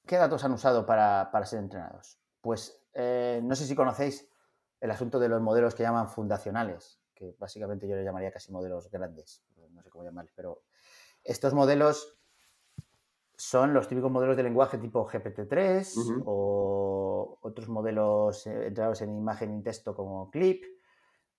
[0.07, 2.21] ¿qué datos han usado para, ser entrenados?
[2.41, 4.29] Pues eh, no sé si conocéis
[4.81, 8.91] el asunto de los modelos que llaman fundacionales, que básicamente yo le llamaría casi modelos
[8.91, 9.43] grandes
[9.75, 10.63] no sé cómo llamarles, pero
[11.23, 12.19] estos modelos
[13.37, 19.59] son los típicos modelos de lenguaje tipo GPT-3 o otros modelos eh, entrados en imagen
[19.59, 20.63] y texto como Clip.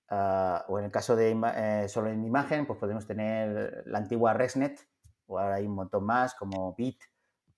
[0.10, 4.34] Ah, o en el caso de eh, solo en imagen, pues podemos tener la antigua
[4.34, 4.80] ResNet,
[5.28, 7.02] o ahora hay un montón más como Bit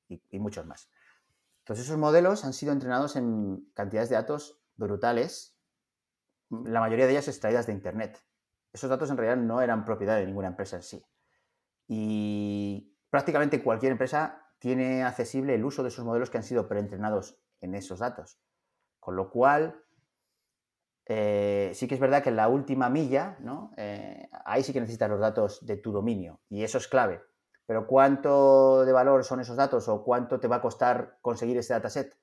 [0.07, 0.89] y, y muchos más.
[1.59, 5.57] Entonces esos modelos han sido entrenados en cantidades de datos brutales,
[6.49, 8.23] la mayoría de ellas extraídas de Internet
[8.77, 11.05] esos datos en realidad no eran propiedad de ninguna empresa en sí.
[11.87, 17.39] Y prácticamente cualquier empresa tiene accesible el uso de esos modelos que han sido preentrenados
[17.61, 18.39] en esos datos.
[18.99, 19.83] Con lo cual,
[21.09, 23.71] eh, sí que es verdad que en la última milla, ¿no?
[23.77, 27.21] Eh, ahí sí que necesitas los datos de tu dominio y eso es clave.
[27.65, 31.73] Pero ¿cuánto de valor son esos datos o cuánto te va a costar conseguir ese
[31.73, 32.17] dataset?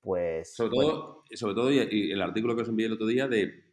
[0.00, 0.54] Pues.
[0.54, 3.66] Sobre todo, sobre todo y el artículo que os envié el otro día de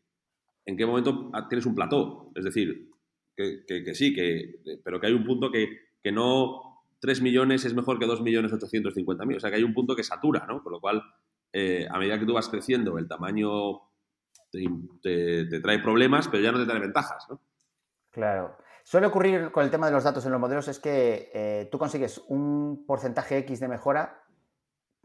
[0.65, 2.31] en qué momento tienes un plató.
[2.35, 2.89] Es decir,
[3.35, 8.05] que, sí, que, pero que hay un punto que, no 3 millones es mejor que
[8.05, 9.37] 2 millones 850 mil.
[9.37, 10.63] O sea, que hay un punto que satura, ¿no?
[10.63, 11.01] Con lo cual,
[11.51, 13.92] eh, a medida que tú vas creciendo, el tamaño
[15.01, 17.27] te, trae problemas, pero ya no te trae ventajas.
[18.11, 18.57] Claro.
[18.83, 21.79] Suele ocurrir con el tema de los datos en los modelos es que eh, tú
[21.79, 24.23] consigues un porcentaje X de mejora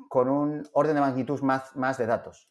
[0.09, 2.51] con un orden de magnitud más, más de datos.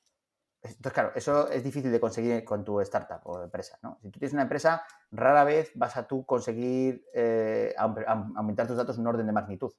[0.61, 3.79] Entonces, claro, eso es difícil de conseguir con tu startup o empresa.
[4.01, 8.97] Si tú tienes una empresa, rara vez vas a tú conseguir eh, aumentar tus datos
[8.97, 9.71] un orden de magnitud.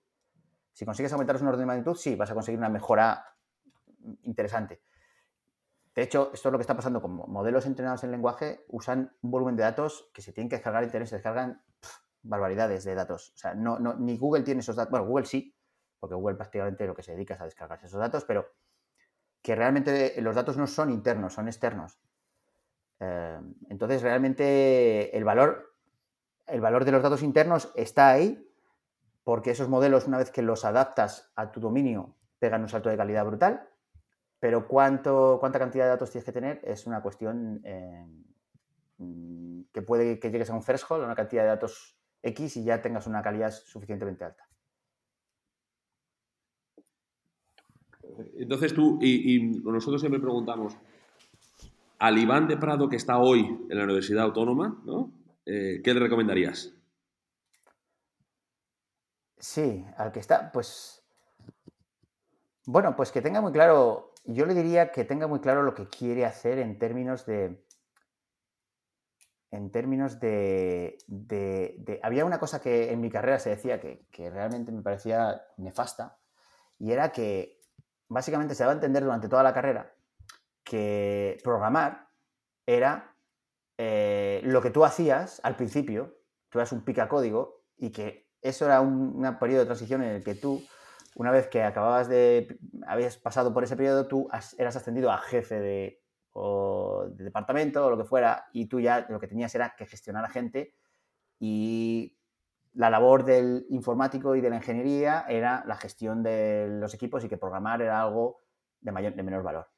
[0.73, 3.25] Si consigues aumentar un orden de magnitud, sí, vas a conseguir una mejora
[4.23, 4.81] interesante.
[5.99, 9.33] De hecho, esto es lo que está pasando con modelos entrenados en lenguaje, usan un
[9.33, 11.61] volumen de datos que se tienen que descargar internet, se descargan
[12.23, 13.33] barbaridades de datos.
[13.35, 14.93] O sea, no, no, ni Google tiene esos datos.
[14.93, 15.57] Bueno, Google sí,
[15.99, 18.47] porque Google prácticamente lo que se dedica es a descargarse esos datos, pero
[19.43, 21.99] que realmente los datos no son internos, son externos.
[23.01, 25.75] Eh, entonces, realmente el valor,
[26.47, 28.49] el valor de los datos internos está ahí,
[29.25, 32.97] porque esos modelos, una vez que los adaptas a tu dominio, pegan un salto de
[32.97, 33.69] calidad brutal,
[34.41, 38.07] pero cuánto, cuánta cantidad de datos tienes que tener es una cuestión eh,
[38.99, 42.65] mm, que puede que llegues a un threshold, a una cantidad de datos X y
[42.65, 44.49] ya tengas una calidad suficientemente alta.
[48.37, 50.77] Entonces tú, y, nosotros siempre preguntamos,
[51.99, 55.13] al Iván de Prado que está hoy en la Universidad Autónoma, ¿no?
[55.47, 56.75] Eh, ¿qué le recomendarías?
[59.39, 61.03] Sí, al que está, pues.
[62.67, 64.08] Bueno, pues que tenga muy claro.
[64.31, 67.65] Yo le diría que tenga muy claro lo que quiere hacer en términos de.
[69.51, 70.99] En términos de.
[72.03, 76.19] había una cosa que en mi carrera se decía que, que realmente me parecía nefasta.
[76.79, 77.59] Y era que
[78.09, 79.95] básicamente se daba a entender durante toda la carrera
[80.63, 82.09] que programar
[82.67, 83.15] era
[83.79, 86.19] eh, lo que tú hacías al principio,
[86.51, 90.25] tú eras un pica código y que eso era un, periodo de transición en el
[90.25, 90.63] que tú,
[91.19, 95.59] una vez que acababas de, habías pasado por ese periodo, tú eras ascendido a jefe
[95.59, 96.01] de,
[97.11, 100.25] de departamento o lo que fuera y tú ya lo que tenías era que gestionar
[100.25, 100.77] a gente
[101.41, 102.17] y
[102.75, 107.29] la labor del informático y de la ingeniería era la gestión de los equipos y
[107.29, 108.43] que programar era algo
[108.81, 109.69] de, mayor, de menor valor.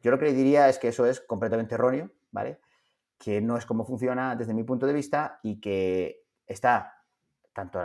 [0.00, 2.60] Yo lo que le diría es que eso es completamente erróneo, ¿vale?
[3.18, 7.02] Que no es como funciona desde mi punto de vista y que está
[7.52, 7.80] tanto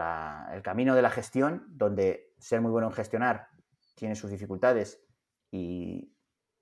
[0.53, 3.49] el camino de la gestión, donde ser muy bueno en gestionar
[3.95, 5.03] tiene sus dificultades
[5.51, 6.11] y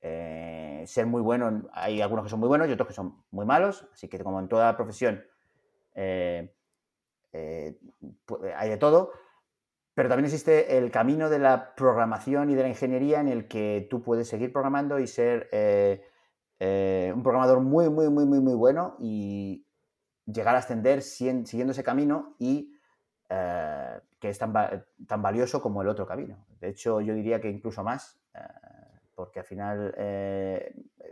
[0.01, 3.45] eh, ser muy bueno, hay algunos que son muy buenos y otros que son muy
[3.45, 5.23] malos, así que como en toda profesión,
[5.93, 6.53] eh,
[7.33, 7.77] eh,
[8.55, 9.11] hay de todo,
[9.93, 13.87] pero también existe el camino de la programación y de la ingeniería en el que
[13.89, 15.49] tú puedes seguir programando y ser
[16.59, 19.67] un programador muy, muy, muy, muy, muy bueno y
[20.25, 22.76] llegar a ascender siguiendo ese camino y
[23.27, 24.53] que es tan,
[25.05, 26.45] tan, valioso como el otro camino.
[26.59, 28.19] De hecho, yo diría que incluso más,
[29.15, 29.93] porque al final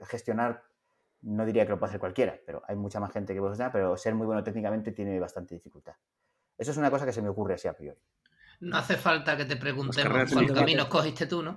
[0.03, 0.63] gestionar
[1.21, 3.71] no diría que lo puede hacer cualquiera, pero hay mucha más gente que puede gestionar,
[3.71, 5.93] pero ser muy bueno técnicamente tiene bastante dificultad.
[6.57, 7.99] Eso es una cosa que se me ocurre así a priori.
[8.61, 11.55] No hace falta que te preguntemos cuál camino escogiste tú, ¿no?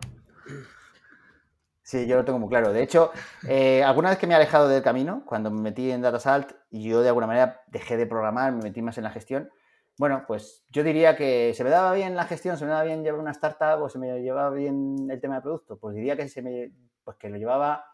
[1.82, 2.72] Sí, yo lo tengo muy claro.
[2.72, 3.12] De hecho,
[3.46, 6.88] eh, alguna vez que me he alejado del camino, cuando me metí en DataSalt y
[6.88, 9.50] yo de alguna manera dejé de programar, me metí más en la gestión,
[9.98, 13.02] bueno, pues yo diría que se me daba bien la gestión, se me daba bien
[13.02, 15.76] llevar una startup o se me llevaba bien el tema de producto.
[15.76, 17.84] Pues diría que se me, pues que lo llevaba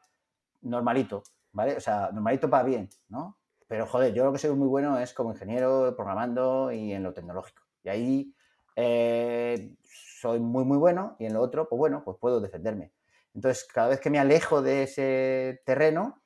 [0.61, 1.77] normalito, ¿vale?
[1.77, 3.39] O sea, normalito para bien, ¿no?
[3.67, 7.15] Pero joder, yo lo que soy muy bueno es como ingeniero, programando y en lo
[7.15, 7.63] tecnológico.
[7.83, 8.35] Y ahí
[8.77, 12.93] eh, soy muy, muy bueno y en lo otro, pues bueno, pues puedo defenderme.
[13.35, 16.23] Entonces, cada vez que me alejo de ese terreno,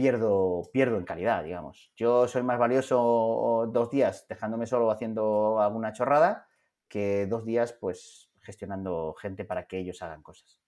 [0.00, 1.92] pierdo, pierdo en calidad, digamos.
[1.94, 6.48] Yo soy más valioso dos días dejándome solo haciendo alguna chorrada
[6.88, 10.58] que dos días, pues, gestionando gente para que ellos hagan cosas.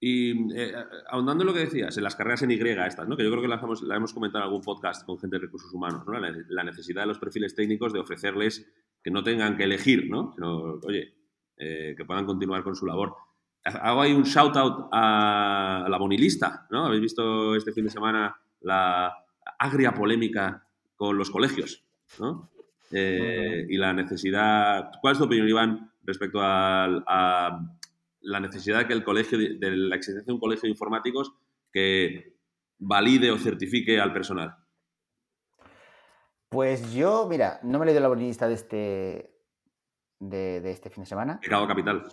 [0.00, 0.72] Y eh,
[1.08, 3.16] ahondando en lo que decías, en las carreras en Y estas, ¿no?
[3.16, 6.06] que yo creo que hemos, hemos comentado en algún podcast con gente de recursos humanos,
[6.06, 6.12] ¿no?
[6.20, 8.70] la, necesidad de los perfiles técnicos de ofrecerles
[9.02, 10.32] que no tengan que elegir, ¿no?
[10.34, 11.14] sino, oye,
[11.56, 13.16] eh, que puedan continuar con su labor.
[13.64, 16.86] Hago ahí un shout out a la bonilista, ¿no?
[16.86, 19.12] Habéis visto este fin de semana la
[19.58, 21.82] agria polémica con los colegios,
[22.18, 22.50] ¿no?
[22.90, 24.90] Eh, y la necesidad.
[25.00, 27.58] ¿Cuál es tu opinión, Iván, respecto a
[28.24, 31.34] la necesidad de que el colegio, de la existencia de un colegio de informáticos
[31.72, 32.36] que
[32.78, 34.56] valide o certifique al personal?
[36.48, 39.34] Pues yo, mira, no me he leído la bonista de este,
[40.20, 41.40] de, este fin de semana.
[41.40, 42.04] Pecado capital.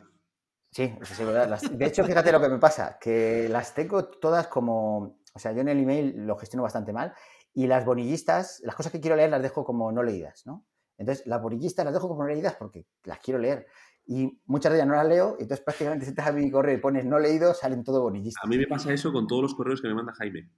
[0.72, 1.60] Sí, es verdad.
[1.60, 5.62] de hecho, fíjate lo que me pasa, que las tengo todas como, o sea, yo
[5.62, 7.14] en el email lo gestiono bastante mal
[7.54, 10.66] y las bonillistas, las cosas que quiero leer las dejo como no leídas, ¿no?
[10.98, 13.68] Entonces, las bonillistas las dejo como no leídas porque las quiero leer
[14.06, 16.76] y muchas de ellas no las leo, y entonces prácticamente si estás a mi correo
[16.78, 18.44] y pones no leído, salen todo bonillistas.
[18.44, 20.50] A mí me pasa eso con todos los correos que me manda Jaime.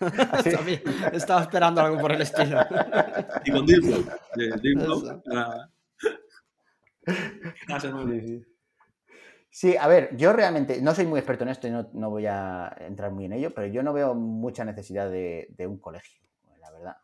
[1.12, 2.60] Estaba esperando algo por el estilo.
[3.44, 4.04] y con Dealflow.
[7.04, 8.46] Sí,
[9.78, 12.74] a ver, yo realmente no soy muy experto en esto y no, no, voy a
[12.80, 16.22] entrar muy en ello, pero yo no veo mucha necesidad de, un colegio,
[16.58, 16.96] la verdad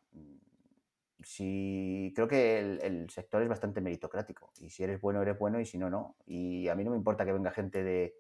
[1.29, 5.67] si creo que el, sector es bastante meritocrático y si eres bueno, eres bueno y
[5.67, 6.17] si no, no.
[6.27, 8.15] Y a mí no me importa que venga gente de,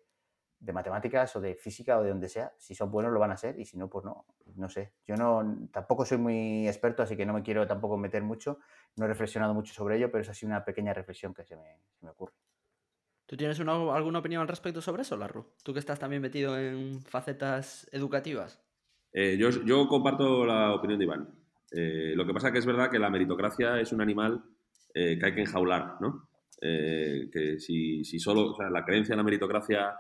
[0.74, 2.52] matemáticas o de física o de donde sea.
[2.58, 4.26] Si son buenos lo van a ser y si no, pues no.
[4.56, 4.92] No sé.
[5.06, 8.58] Yo no tampoco soy muy experto, así que no me quiero tampoco meter mucho.
[8.96, 12.10] No he reflexionado mucho sobre ello, pero es así una pequeña reflexión que se me
[12.10, 12.34] ocurre.
[13.28, 15.44] ¿Tú tienes una- alguna opinión al respecto sobre eso, Larru?
[15.62, 18.58] Tú que estás también metido en facetas educativas.
[19.12, 21.28] Eh, yo, comparto la opinión de Iván.
[21.70, 24.42] Eh, lo que pasa que es verdad que la meritocracia es un animal
[24.94, 26.26] eh, que hay que enjaular, ¿no?
[26.58, 29.94] Que si, solo, o sea, la creencia en la meritocracia,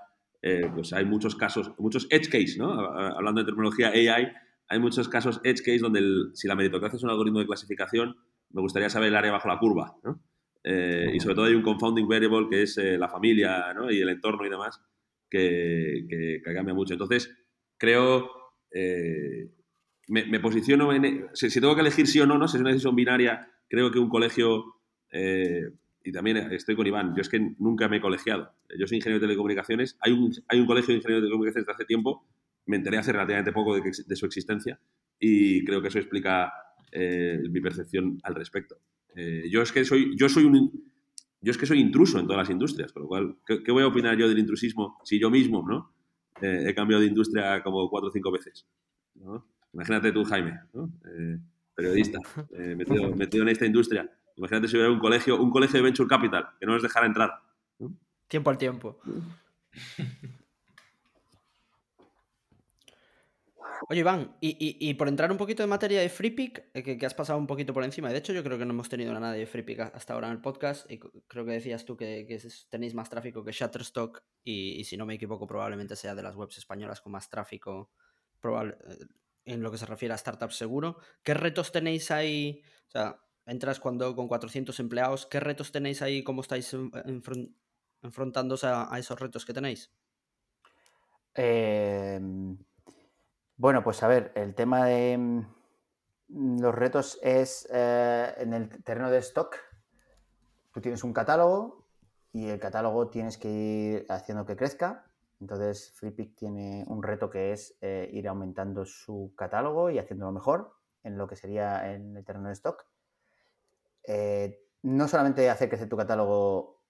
[0.74, 2.72] pues hay muchos casos, muchos edge case, ¿no?
[2.72, 4.32] Hablando de terminología AI,
[4.68, 6.00] hay muchos casos edge case donde
[6.34, 8.16] si la meritocracia es un algoritmo de clasificación,
[8.50, 10.20] me gustaría saber el área bajo la curva, ¿no?
[10.70, 13.90] Eh, y sobre todo hay un confounding variable que es eh, la familia ¿no?
[13.90, 14.78] y el entorno y demás
[15.30, 16.92] que, que- que cambia mucho.
[16.92, 17.34] Entonces,
[17.78, 18.30] creo,
[18.70, 19.48] eh,
[20.08, 21.28] me, me posiciono en...
[21.32, 23.90] Si, si tengo que elegir sí o no, no si es una decisión binaria, creo
[23.90, 24.64] que un colegio,
[25.10, 25.70] eh,
[26.04, 28.52] y también estoy con Iván, yo es que nunca me he colegiado.
[28.78, 31.76] Yo soy ingeniero de telecomunicaciones, hay un, hay un colegio de ingenieros de telecomunicaciones desde
[31.76, 32.26] hace tiempo,
[32.66, 34.78] me enteré hace relativamente poco de, que de su existencia
[35.18, 36.52] y creo que eso explica
[36.92, 38.76] eh, mi percepción al respecto.
[39.18, 40.70] Eh, yo es que soy, yo soy un,
[41.40, 43.82] yo es que soy intruso en todas las industrias, con lo cual, ¿qué, qué voy
[43.82, 45.92] a opinar yo del intrusismo si yo mismo, ¿no?
[46.40, 48.66] Eh, he cambiado de industria como cuatro o cinco veces.
[49.14, 49.44] ¿no?
[49.72, 50.92] Imagínate tú, Jaime, ¿no?
[51.04, 51.38] Eh,
[51.74, 52.18] periodista,
[52.52, 54.08] eh, metido, metido en esta industria.
[54.36, 57.30] Imagínate si hubiera un colegio, un colegio de venture capital que no nos dejara entrar.
[58.28, 59.00] Tiempo al tiempo.
[63.88, 67.06] Oye, Iván, y, y- por entrar un poquito en materia de FreePick, eh, que, que
[67.06, 69.20] has pasado un poquito por encima, de hecho yo creo que no hemos tenido a
[69.20, 72.26] nadie de FreePick hasta ahora en el podcast, y creo que decías tú que,
[72.70, 76.34] tenéis más tráfico que Shutterstock, y, y si no me equivoco probablemente sea de las
[76.34, 77.90] webs españolas con más tráfico
[78.40, 78.96] probable, eh,
[79.44, 80.98] en lo que se refiere a startups seguro.
[81.22, 82.62] ¿Qué retos tenéis ahí?
[82.88, 86.22] O sea, entras cuando con 400 empleados, ¿qué retos tenéis ahí?
[86.22, 87.54] ¿Cómo estáis en- enfren-
[88.02, 89.90] enfrentándose a, a esos retos que tenéis?
[91.34, 92.20] Eh,
[93.58, 99.10] bueno, pues a ver, el tema de mm, los retos es eh, en el terreno
[99.10, 99.56] de stock.
[100.72, 101.84] Tú tienes un catálogo
[102.32, 105.04] y el catálogo tienes que ir haciendo que crezca.
[105.40, 110.72] Entonces, FreePick tiene un reto que es eh, ir aumentando su catálogo y haciéndolo mejor
[111.02, 112.86] en lo que sería en el terreno de stock.
[114.04, 116.80] Eh, no solamente hacer crecer tu catálogo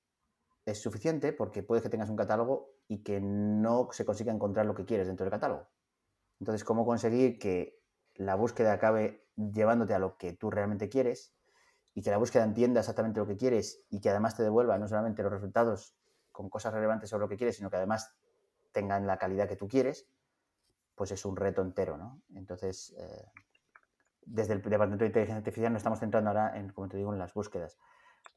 [0.67, 4.75] es suficiente porque puede que tengas un catálogo y que no se consiga encontrar lo
[4.75, 5.67] que quieres dentro del catálogo.
[6.41, 7.81] Entonces, ¿cómo conseguir que
[8.15, 11.35] la búsqueda acabe llevándote a lo que tú realmente quieres
[11.95, 14.89] y que la búsqueda entienda exactamente lo que quieres y que además te devuelva no
[14.89, 15.97] solamente los resultados
[16.33, 18.15] con cosas relevantes sobre lo que quieres, sino que además
[18.73, 20.09] tengan la calidad que tú quieres,
[20.95, 22.23] pues es un reto entero, ¿no?
[22.35, 23.27] Entonces, eh,
[24.23, 27.19] desde el Departamento de Inteligencia Artificial nos estamos centrando ahora, en, como te digo, en
[27.19, 27.79] las búsquedas.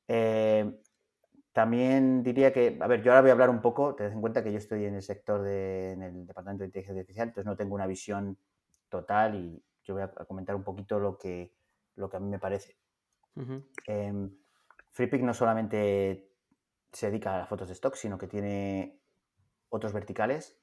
[0.08, 0.82] Eh,
[1.54, 4.44] también diría que, a ver, yo ahora voy a hablar un poco, ten en cuenta
[4.44, 7.58] que yo estoy en el sector de, en el Departamento de Inteligencia Artificial, entonces no
[7.58, 8.38] tengo una visión
[8.90, 11.54] total y yo voy a comentar un poquito lo que,
[11.96, 12.78] lo que a mí me parece.
[13.36, 13.64] Ujú.
[13.88, 14.30] Eh,
[14.92, 16.32] FreePick no solamente
[16.92, 19.02] se dedica a las fotos de stock, sino que tiene
[19.70, 20.62] otros verticales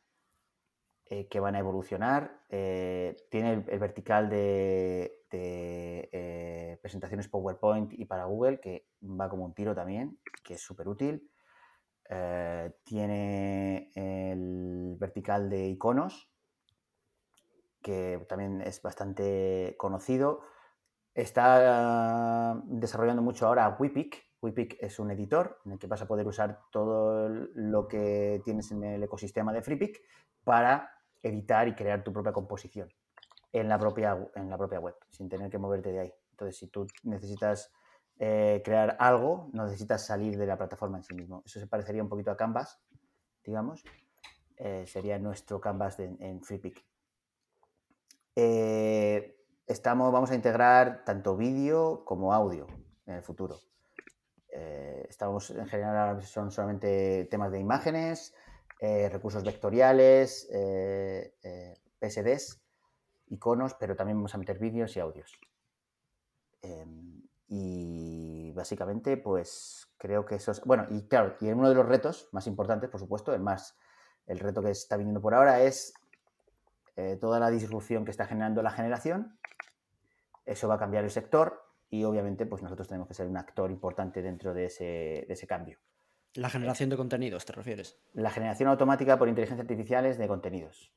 [1.07, 2.45] eh, que van a evolucionar.
[2.49, 9.29] Eh, tiene el, el vertical de, de, eh, presentaciones PowerPoint y para Google, que va
[9.29, 11.31] como un tiro también, que es súper útil.
[12.09, 16.31] Eh, tiene el vertical de iconos,
[17.83, 20.41] que también es bastante conocido.
[21.15, 24.25] Está desarrollando mucho ahora Wipic.
[24.41, 28.71] Wipic es un editor en el que vas a poder usar todo lo que tienes
[28.71, 30.01] en el ecosistema de FreePic
[30.45, 32.89] para editar y crear tu propia composición
[33.53, 36.15] en la propia, en la propia web, sin tener que moverte de ahí.
[36.31, 37.73] Entonces, si tú necesitas
[38.21, 41.43] eh, crear algo, no necesitas salir de la plataforma en sí mismo.
[41.47, 42.81] Eso se parecería un poquito a Canvas,
[43.45, 43.85] digamos.
[44.57, 46.85] Eh, sería nuestro Canvas en FreePic.
[48.35, 49.37] Eh,
[49.69, 52.67] estamos, vamos a integrar tanto vídeo como audio
[53.07, 53.57] en el futuro.
[55.09, 58.35] Estamos en general son solamente temas de imágenes,
[58.81, 60.49] recursos vectoriales,
[62.01, 62.61] PSDs,
[63.31, 65.39] iconos, pero también vamos a meter vídeos y audios.
[66.63, 70.61] Em, y básicamente, pues creo que eso es.
[70.65, 73.77] Bueno, y claro, y uno de los retos más importantes, por supuesto, el más,
[74.27, 75.95] el reto que está viniendo por ahora es
[76.97, 79.39] eh, toda la disrupción que está generando la generación.
[80.45, 83.71] Eso va a cambiar el sector y obviamente, pues nosotros tenemos que ser un actor
[83.71, 85.79] importante dentro de ese, de ese cambio.
[86.35, 87.99] La generación de contenidos, ¿te refieres?
[88.13, 90.93] La generación automática por inteligencia artificial es de contenidos.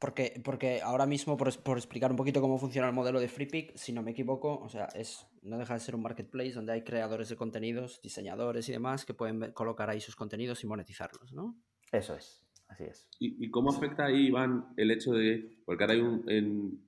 [0.00, 3.76] Porque, porque ahora mismo, por, por explicar un poquito cómo funciona el modelo de FreePick,
[3.76, 6.82] si no me equivoco, o sea, es, no deja de ser un marketplace donde hay
[6.82, 11.34] creadores de contenidos, diseñadores y demás que pueden ver- colocar ahí sus contenidos y monetizarlos,
[11.34, 11.54] ¿no?
[11.92, 12.46] Eso es.
[12.68, 13.08] Así es.
[13.18, 16.24] ¿Y, cómo afecta ahí, Iván, el hecho de, porque ahora hay un,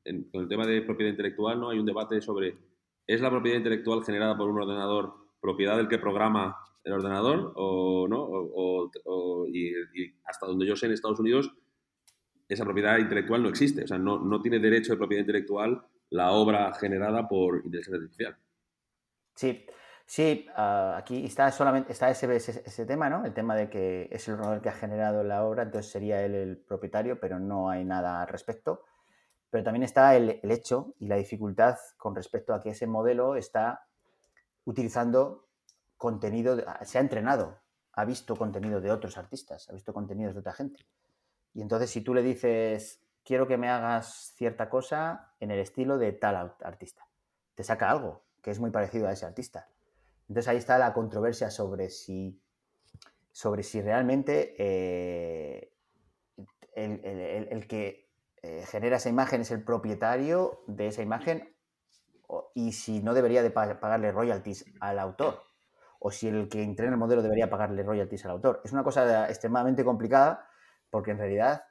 [0.05, 1.71] en, con el tema de propiedad intelectual, ¿no?
[1.71, 2.57] Hay un debate sobre,
[3.07, 8.07] ¿es la propiedad intelectual generada por un ordenador propiedad del que programa el ordenador o
[8.09, 8.23] no?
[8.25, 9.73] O, y,
[10.25, 11.53] hasta donde yo sé, en Estados Unidos,
[12.53, 13.85] esa propiedad intelectual no existe.
[13.85, 18.37] O sea, no, no tiene derecho de propiedad intelectual la obra generada por inteligencia artificial.
[19.35, 19.67] Sí,
[20.07, 23.25] Sí, ah, aquí está solamente está ese, ese, tema, ¿no?
[23.25, 26.35] El tema de que es el ordenador que ha generado la obra, entonces sería él
[26.35, 28.85] el propietario, pero no hay nada al respecto.
[29.51, 33.87] Pero también está el, hecho y la dificultad con respecto a que ese modelo está
[34.65, 35.49] utilizando
[35.97, 37.61] contenido, se ha entrenado,
[37.93, 40.85] ha visto contenido de otros artistas, ha visto contenidos de otra gente.
[41.55, 45.99] Y entonces si tú le dices, quiero que me hagas cierta cosa en el estilo
[45.99, 47.07] de tal artista,
[47.55, 49.69] te saca algo que es muy parecido a ese artista
[50.33, 52.41] entonces ahí está la controversia sobre si,
[53.33, 55.75] sobre si realmente eh,
[56.75, 58.09] el, que
[58.43, 61.55] eh, genera esa imagen es el propietario de esa imagen
[62.55, 65.43] y si no debería de pagarle royalties al autor
[65.99, 68.63] o si el que entrena el modelo debería pagarle royalties al autor.
[68.65, 70.49] Es una cosa extremadamente complicada
[70.93, 71.65] porque en realidad,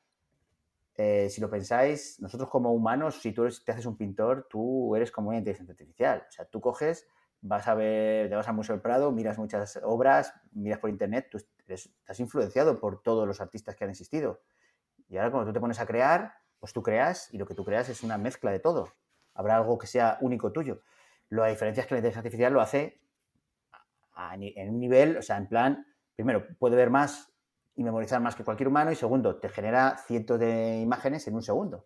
[0.95, 5.11] eh, si lo pensáis, nosotros como humanos, si tú te haces un pintor, tú eres
[5.11, 6.25] como una inteligencia artificial.
[6.27, 7.07] O sea, tú coges
[7.41, 11.27] vas a ver, te vas al Museo del Prado, miras muchas obras, miras por internet,
[11.29, 14.41] tú estás influenciado por todos los artistas que han existido.
[15.09, 17.65] Y ahora cuando tú te pones a crear, pues tú creas y lo que tú
[17.65, 18.93] creas es una mezcla de todo.
[19.33, 20.81] Habrá algo que sea único tuyo.
[21.29, 23.01] La diferencia es que la inteligencia artificial lo hace
[24.33, 27.30] en un nivel, o sea, en plan, primero, puede ver más
[27.75, 31.41] y memorizar más que cualquier humano y segundo, te genera cientos de imágenes en un
[31.41, 31.85] segundo.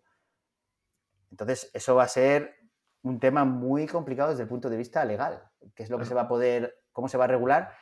[1.30, 2.56] Entonces, eso va a ser
[3.02, 5.42] un tema muy complicado desde el punto de vista legal.
[5.74, 7.72] ¿Qué es lo que se va a poder, cómo se va a regular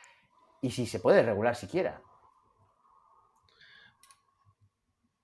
[0.61, 2.01] y si se puede regular siquiera?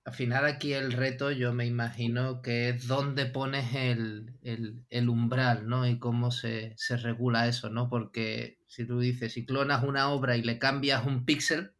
[0.04, 5.86] Al final aquí el reto yo me imagino que es dónde pones el, umbral, ¿no?
[5.86, 7.88] Y cómo se, se, regula eso, ¿no?
[7.88, 11.72] Porque si tú dices, si clonas una obra y le cambias un píxel,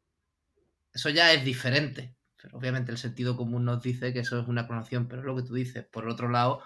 [0.93, 2.15] eso ya es diferente.
[2.41, 5.37] Pero obviamente el sentido común nos dice que eso es una clonación, pero es lo
[5.37, 5.85] que tú dices.
[5.85, 6.63] Por otro lado,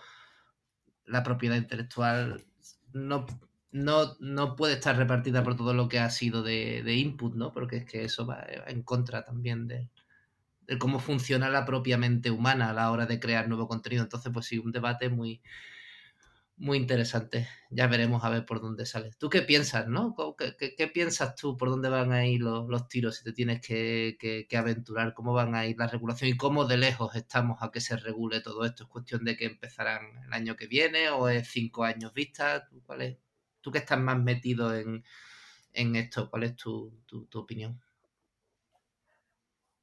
[1.04, 2.44] la propiedad intelectual
[2.92, 3.26] no,
[3.72, 7.52] no, puede estar repartida por todo lo que ha sido de, input, ¿no?
[7.52, 9.90] Porque es que eso va en contra también de,
[10.78, 14.02] cómo funciona la propia mente humana a la hora de crear nuevo contenido.
[14.02, 15.42] Entonces, pues sí, un debate muy,
[16.56, 17.48] muy interesante.
[17.70, 19.10] Ya veremos a ver por dónde sale.
[19.18, 20.16] ¿Tú qué piensas, no?
[20.36, 25.14] ¿Qué, piensas tú por dónde van a ir los, tiros si te tienes que, aventurar?
[25.14, 28.40] ¿Cómo van a ir la regulación y cómo de lejos estamos a que se regule
[28.40, 28.84] todo esto?
[28.84, 32.66] ¿Es cuestión de que empezarán el año que viene o es cinco años vista?
[32.66, 33.18] ¿Tú, cuál es?
[33.60, 35.04] ¿Tú que estás más metido en,
[35.74, 36.30] esto?
[36.30, 37.80] ¿Cuál es tu, tu, opinión?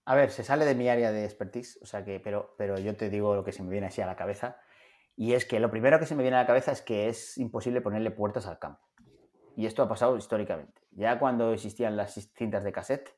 [0.06, 2.96] A ver, se sale de mi área de expertise, o sea que, pero, pero yo
[2.96, 4.58] te digo lo que se me viene así a la cabeza.
[5.16, 7.38] Y es que lo primero que se me viene a la cabeza es que es
[7.38, 8.82] imposible ponerle puertas al campo.
[9.56, 10.82] Y esto ha pasado históricamente.
[10.92, 13.16] Ya cuando existían las cintas de cassette,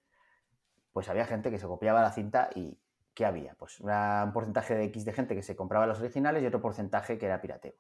[0.92, 2.78] pues había gente que se copiaba la cinta y
[3.14, 3.56] ¿qué había?
[3.56, 7.18] Pues un porcentaje de X de gente que se compraba las originales y otro porcentaje
[7.18, 7.74] que era pirateo.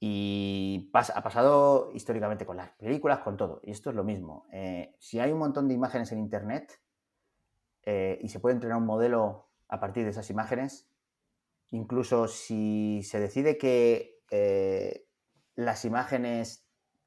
[0.00, 3.60] Y ha pasado históricamente con las películas, con todo.
[3.64, 4.46] Y esto es lo mismo.
[4.52, 6.80] Eh, si hay un montón de imágenes en Internet
[7.82, 10.88] eh, y se puede entrenar un modelo a partir de esas imágenes,
[11.70, 15.06] Incluso si se decide que eh,
[15.54, 16.66] las imágenes,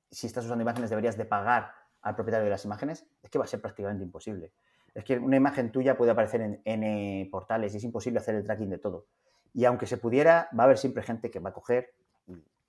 [0.10, 3.46] si estás usando imágenes, deberías de pagar al propietario de las imágenes, es que va
[3.46, 4.54] a ser prácticamente imposible.
[4.94, 8.44] Es que una imagen tuya puede aparecer en N portales y es imposible hacer el
[8.44, 9.08] tracking de todo.
[9.54, 11.94] Y aunque se pudiera, va a haber siempre gente que va a coger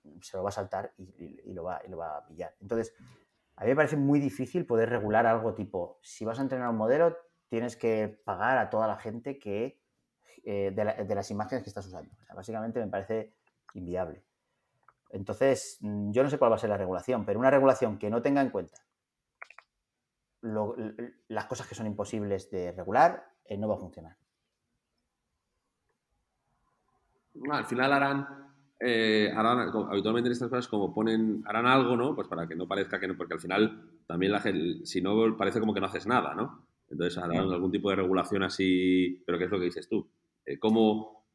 [0.03, 2.55] y se lo va a saltar y, lo, va, y lo va a pillar.
[2.61, 2.93] Entonces,
[3.55, 6.77] a mí me parece muy difícil poder regular algo tipo, si vas a entrenar un
[6.77, 7.17] modelo,
[7.49, 9.79] tienes que pagar a toda la gente que
[10.43, 12.11] eh, de, las imágenes que estás usando.
[12.35, 13.33] básicamente me parece
[13.73, 14.23] inviable.
[15.09, 18.09] Entonces, mm, yo no sé cuál va a ser la regulación, pero una regulación que
[18.09, 18.77] no tenga en cuenta
[20.43, 24.17] las cosas que son imposibles de regular eh, no va a funcionar.
[27.49, 28.27] al final harán,
[28.79, 32.13] eh, harán, habitualmente en estas cosas, como ponen, harán algo, ¿no?
[32.13, 35.35] Pues para que no parezca que no, porque al final también la gente, si no,
[35.37, 36.67] parece como que no haces nada, ¿no?
[36.89, 40.07] Entonces harán algún tipo de regulación así, pero ¿qué es lo que dices tú?
[40.45, 41.25] Eh, cómo,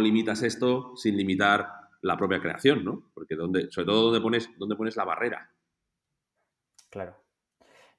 [0.00, 1.68] limitas esto sin limitar
[2.02, 3.10] la propia creación, ¿no?
[3.14, 5.50] Porque donde, sobre todo dónde pones, dónde pones la barrera.
[6.90, 7.16] Claro.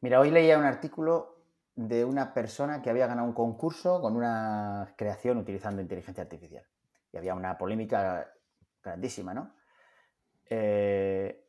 [0.01, 1.45] Mira, hoy leía un artículo
[1.75, 6.65] de una persona que había ganado un concurso con una creación utilizando inteligencia artificial.
[7.11, 8.31] Y había una polémica
[8.83, 9.55] grandísima, ¿no?
[10.49, 11.43] Eh,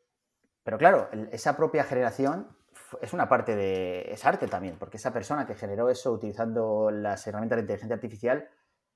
[0.63, 2.57] pero claro, esa propia generación
[3.03, 4.11] es una parte de.
[4.11, 8.49] es arte también, porque esa persona que generó eso utilizando las herramientas de inteligencia artificial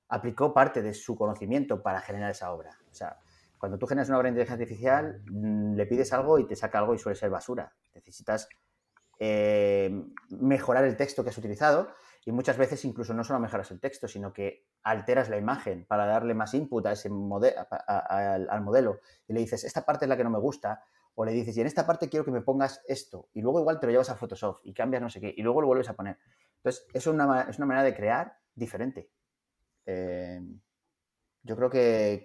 [0.09, 2.77] aplicó parte de su conocimiento para generar esa obra.
[2.91, 3.17] O sea,
[3.57, 6.79] cuando tú generas una obra de inteligencia artificial, mm, le pides algo y te saca
[6.79, 7.73] algo y suele ser basura.
[7.93, 8.49] Necesitas
[9.19, 9.91] eh,
[10.29, 11.89] mejorar el texto que has utilizado
[12.25, 16.05] y muchas veces incluso no solo mejoras el texto, sino que alteras la imagen para
[16.05, 20.23] darle más input a ese al modelo y le dices, esta parte es la que
[20.23, 20.83] no me gusta,
[21.15, 23.79] o le dices, y en esta parte quiero que me pongas esto, y luego igual
[23.79, 25.93] te lo llevas a Photoshop y cambias no sé qué, y luego lo vuelves a
[25.93, 26.17] poner.
[26.57, 29.09] Entonces, es una, es una manera de crear diferente.
[29.91, 30.39] Eh,
[31.41, 32.21] yo creo que,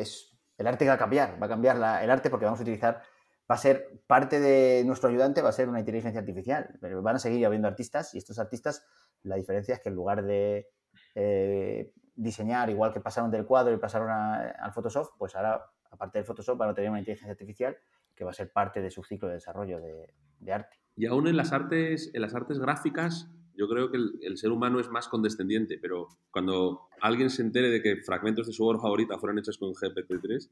[0.00, 2.62] es el arte que va a cambiar, va a cambiar el arte porque vamos a
[2.62, 3.02] utilizar,
[3.50, 7.16] va a ser parte de nuestro ayudante, va a ser una inteligencia artificial, pero van
[7.16, 8.86] a seguir habiendo artistas y estos artistas,
[9.22, 10.68] la diferencia es que en lugar de
[11.16, 16.26] eh, diseñar igual que pasaron del cuadro y pasaron al Photoshop, pues ahora, aparte del
[16.26, 17.76] Photoshop, van a tener una inteligencia artificial
[18.14, 20.78] que va a ser parte de su ciclo de desarrollo de, de arte.
[20.94, 24.80] Y aún en las artes, en las artes gráficas, yo creo que el, ser humano
[24.80, 29.18] es más condescendiente, pero cuando alguien se entere de que fragmentos de su obra favorita
[29.18, 30.50] fueron hechos con GPT-3,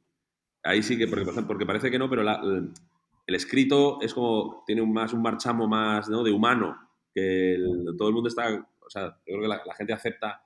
[0.64, 4.92] ahí sí que, porque, porque parece que no, pero el, escrito es como, tiene un,
[4.92, 6.22] más un marchamo más ¿no?
[6.22, 6.76] de humano,
[7.14, 7.59] que
[7.98, 10.42] todo el mundo está, o sea, yo creo que la, gente acepta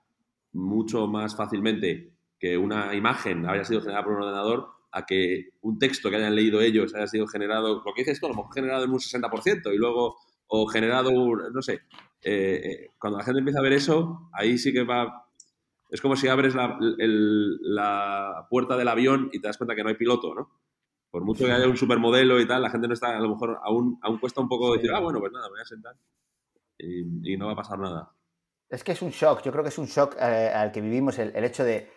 [0.53, 5.79] mucho más fácilmente que una imagen haya sido generada por un ordenador a que un
[5.79, 8.85] texto que hayan leído ellos haya sido generado, lo que dices tú, lo hemos generado
[8.85, 11.81] en un 60% y luego, o generado, no sé,
[12.29, 15.29] eh, eh, cuando la gente empieza a ver eso, ahí sí que va.
[15.91, 19.91] Es como si abres la, la, puerta del avión y te das cuenta que no
[19.91, 20.51] hay piloto, ¿no?
[21.09, 23.61] Por mucho que haya un supermodelo y tal, la gente no está, a lo mejor
[23.63, 25.95] aún, aún cuesta un poco decir, ah, bueno, pues nada, me voy a sentar
[26.79, 28.11] y, no va a pasar nada.
[28.69, 31.21] Es que es un shock, yo creo que es un shock eh, al que vivimos
[31.21, 31.89] el, hecho de.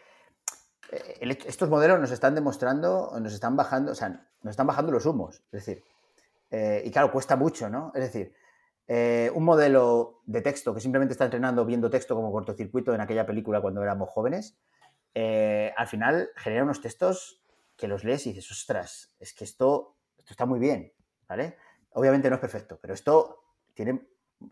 [0.91, 4.09] estos modelos nos están demostrando, nos están bajando, o sea,
[4.43, 5.41] nos están bajando los humos.
[5.51, 5.84] Es decir,
[6.86, 7.91] y claro, cuesta mucho, ¿no?
[7.95, 8.32] Es decir,
[8.92, 13.24] eh, un modelo de texto que simplemente está entrenando viendo texto como cortocircuito en aquella
[13.24, 14.58] película cuando éramos jóvenes,
[15.14, 17.44] eh, al final genera unos textos
[17.78, 20.92] que los lees y dices, ostras, es que esto, esto está muy bien,
[21.28, 21.56] ¿vale?
[21.92, 23.44] Obviamente no es perfecto, pero esto
[23.76, 24.08] tiene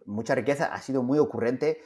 [0.06, 1.82] mucha riqueza, ha sido muy ocurrente.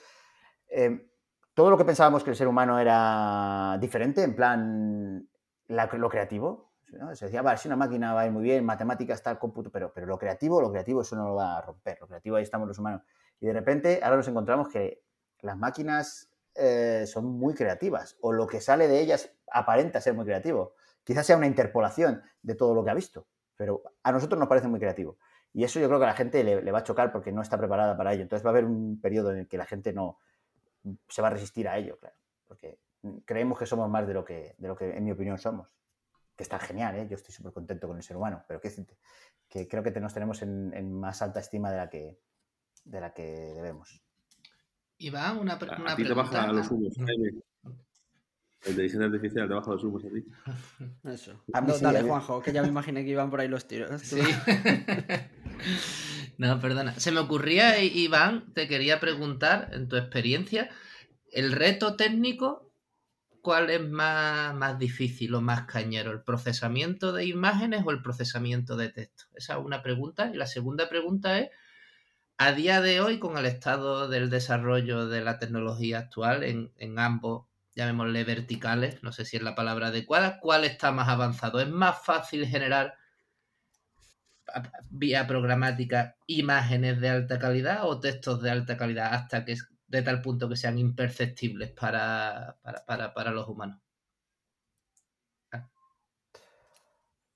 [0.68, 1.10] Eh,
[1.54, 5.30] todo lo que pensábamos que el ser humano era diferente, en plan
[5.70, 6.71] lo creativo,
[7.14, 9.94] se decía, vale, si una máquina va a ir muy bien, matemáticas, el cómputo, pero,
[9.94, 12.68] pero lo creativo, lo creativo eso no lo va a romper, lo creativo ahí estamos
[12.68, 13.02] los humanos.
[13.40, 15.02] Y de repente ahora nos encontramos que
[15.40, 20.26] las máquinas eh, son muy creativas, o lo que sale de ellas aparenta ser muy
[20.26, 20.74] creativo.
[21.04, 23.26] Quizás sea una interpolación de todo lo que ha visto,
[23.56, 25.18] pero a nosotros nos parece muy creativo.
[25.54, 27.58] Y eso yo creo que a la gente le, va a chocar porque no está
[27.58, 28.22] preparada para ello.
[28.24, 30.18] Entonces va a haber un periodo en el que la gente no
[31.08, 32.16] se va a resistir a ello, claro,
[32.48, 32.80] porque
[33.26, 35.68] creemos que somos más de lo que, de lo que en mi opinión somos
[36.42, 37.08] que está genial, ¿eh?
[37.08, 38.74] yo estoy súper contento con el ser humano, pero que,
[39.48, 42.20] que creo que nos tenemos en, más alta estima de la que,
[42.84, 44.02] de la que debemos.
[44.98, 49.84] Iván, una, una a ti te baja los humos, La inteligencia artificial te baja los
[49.84, 50.26] humos a ti.
[51.14, 51.44] Eso.
[51.80, 54.02] dale, Juanjo, que ya me imaginé que iban por ahí los tiros.
[54.02, 54.20] Sí.
[56.40, 57.00] no, perdona.
[57.00, 60.72] Se me ocurría, Iván, te quería preguntar, en tu experiencia,
[61.32, 62.71] el reto técnico
[63.42, 68.76] cuál es más, más, difícil o más cañero, el procesamiento de imágenes o el procesamiento
[68.76, 69.26] de texto.
[69.36, 70.30] Esa es una pregunta.
[70.34, 71.50] Y la segunda pregunta es,
[72.38, 77.00] a día de hoy, con el estado del desarrollo de la tecnología actual en, en
[77.00, 81.60] ambos, llamémosle verticales, no sé si es la palabra adecuada, ¿cuál está más avanzado?
[81.60, 82.96] ¿Es más fácil generar
[84.90, 89.56] vía programática imágenes de alta calidad o textos de alta calidad hasta que
[89.92, 92.58] de tal punto que sean imperceptibles para,
[93.34, 93.82] los humanos.
[95.52, 95.70] Ah.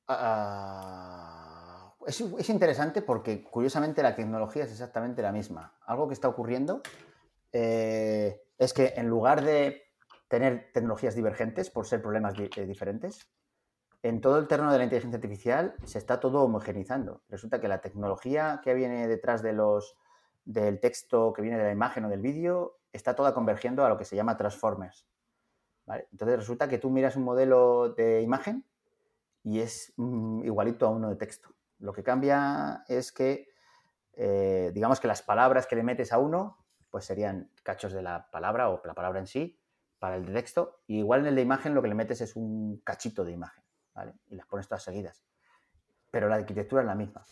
[0.07, 5.77] Ah, es, interesante porque curiosamente la tecnología es exactamente la misma.
[5.85, 6.81] Algo que está ocurriendo
[7.51, 9.83] eh, es que en lugar de
[10.29, 13.27] tener tecnologías divergentes por ser problemas eh, diferentes,
[14.01, 17.23] en todo el terreno de la inteligencia artificial se está todo homogenizando.
[17.27, 19.97] Resulta que la tecnología que viene detrás de los
[20.45, 23.97] del texto que viene de la imagen o del vídeo está toda convergiendo a lo
[23.97, 25.05] que se llama transformers.
[26.11, 28.65] Entonces resulta que tú miras un modelo de imagen
[29.43, 31.49] y es mm, igualito a uno de texto.
[31.79, 33.49] Lo que cambia es que,
[34.13, 38.31] eh, digamos que las palabras que le metes a uno, pues serían cachos de la
[38.31, 39.59] palabra o la palabra en sí
[39.99, 40.81] para el de texto.
[40.87, 43.63] Y igual en el de imagen lo que le metes es un cachito de imagen,
[44.27, 45.23] Y las pones todas seguidas.
[46.11, 47.25] Pero la arquitectura es la misma.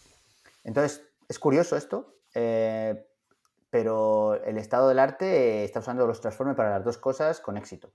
[0.63, 3.07] Entonces, es curioso esto, eh,
[3.69, 7.91] pero el estado del arte está usando los transformers para las dos cosas con éxito.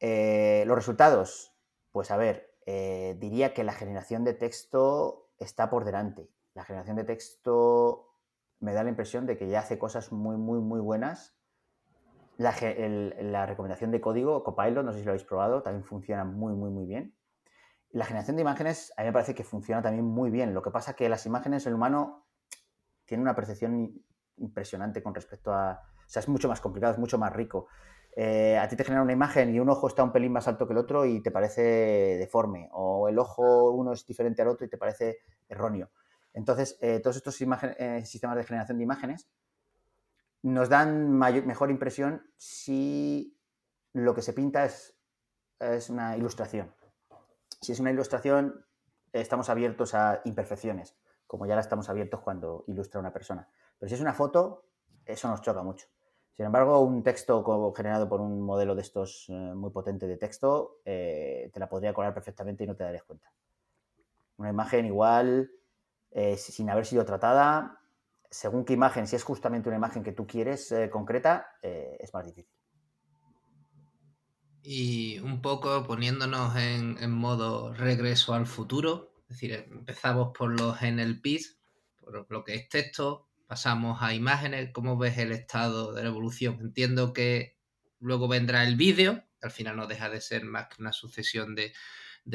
[0.00, 1.54] Eh, los resultados,
[1.92, 6.28] pues a ver, eh, diría que la generación de texto está por delante.
[6.54, 8.08] La generación de texto
[8.58, 11.36] me da la impresión de que ya hace cosas muy, muy, muy buenas.
[12.36, 12.54] La,
[13.20, 16.70] la recomendación de código, Copilot, no sé si lo habéis probado, también funciona muy, muy,
[16.70, 17.14] muy bien.
[17.90, 20.54] La generación de imágenes a mí me parece que funciona también muy bien.
[20.54, 22.26] Lo que pasa es que las imágenes, el humano
[23.10, 23.92] tiene una percepción
[24.36, 25.72] impresionante con respecto a...
[25.72, 27.66] O sea, es mucho más complicado, es mucho más rico.
[28.14, 30.68] Eh, a ti te genera una imagen y un ojo está un pelín más alto
[30.68, 31.60] que el otro y te parece
[32.18, 35.90] deforme, o el ojo uno es diferente al otro y te parece erróneo.
[36.32, 39.28] Entonces, eh, todos estos eh, sistemas de generación de imágenes
[40.42, 43.36] nos dan mejor impresión si
[43.92, 44.96] lo que se pinta es,
[45.58, 46.72] es una ilustración.
[47.60, 48.64] Si es una ilustración,
[49.12, 50.96] estamos abiertos a imperfecciones,
[51.30, 53.48] como ya la estamos abiertos cuando ilustra una persona.
[53.78, 54.64] Pero si es una foto,
[55.06, 55.86] eso nos choca mucho.
[56.32, 60.80] Sin embargo, un texto generado por un modelo de estos eh, muy potente de texto,
[60.84, 63.32] eh, te la podría colar perfectamente y no te darías cuenta.
[64.38, 65.52] Una imagen igual,
[66.10, 67.78] eh, sin haber sido tratada,
[68.28, 72.56] según qué imagen, si es justamente una imagen que tú quieres concreta, es más difícil.
[74.64, 81.56] Y un poco poniéndonos en, modo regreso al futuro, es decir, empezamos por los NLPs,
[82.00, 86.58] por lo que es texto, pasamos a imágenes, ¿cómo ves el estado de la evolución?
[86.60, 87.56] Entiendo que
[88.00, 91.72] luego vendrá el vídeo, al final no deja de ser más que una sucesión de,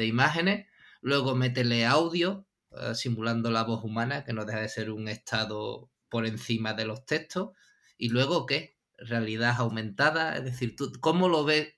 [0.06, 0.68] imágenes,
[1.02, 5.90] luego métele audio, eh, simulando la voz humana, que no deja de ser un estado
[6.08, 7.50] por encima de los textos,
[7.98, 11.74] y luego qué, realidad aumentada, es decir, ¿tú, ¿cómo lo ves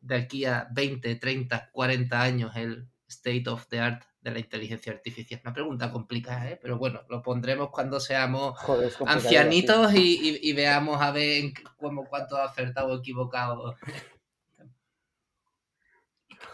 [0.00, 4.92] de aquí a 20, 30, 40 años el state of the art de la inteligencia
[4.92, 5.40] artificial?
[5.44, 6.58] Una pregunta complicada, ¿eh?
[6.60, 8.58] pero bueno, lo pondremos cuando seamos
[9.06, 13.76] ancianitos y, veamos a ver cómo, cuánto ha acertado o equivocado.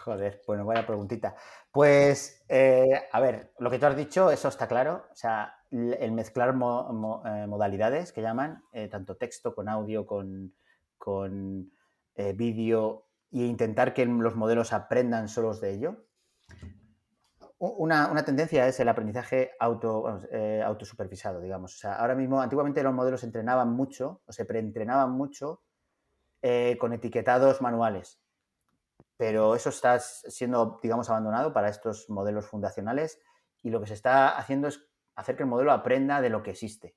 [0.05, 1.37] Joder, bueno, vaya preguntita.
[1.71, 5.07] Pues, eh, a ver, lo que tú has dicho, eso está claro.
[5.12, 10.55] O sea, el mezclar eh, modalidades que llaman, eh, tanto texto con audio, con,
[10.99, 11.71] con
[12.35, 16.05] vídeo y intentar que los modelos aprendan solos de ello.
[17.63, 21.85] Una, tendencia es el aprendizaje auto, eh, autosupervisado, digamos.
[21.85, 25.63] Ahora mismo, antiguamente los modelos entrenaban mucho, o se preentrenaban mucho
[26.41, 28.19] eh, con etiquetados manuales.
[29.19, 33.21] Pero eso está siendo, digamos, abandonado para estos modelos fundacionales
[33.63, 34.83] y lo que se está haciendo es
[35.15, 36.97] hacer que el modelo aprenda de lo que existe,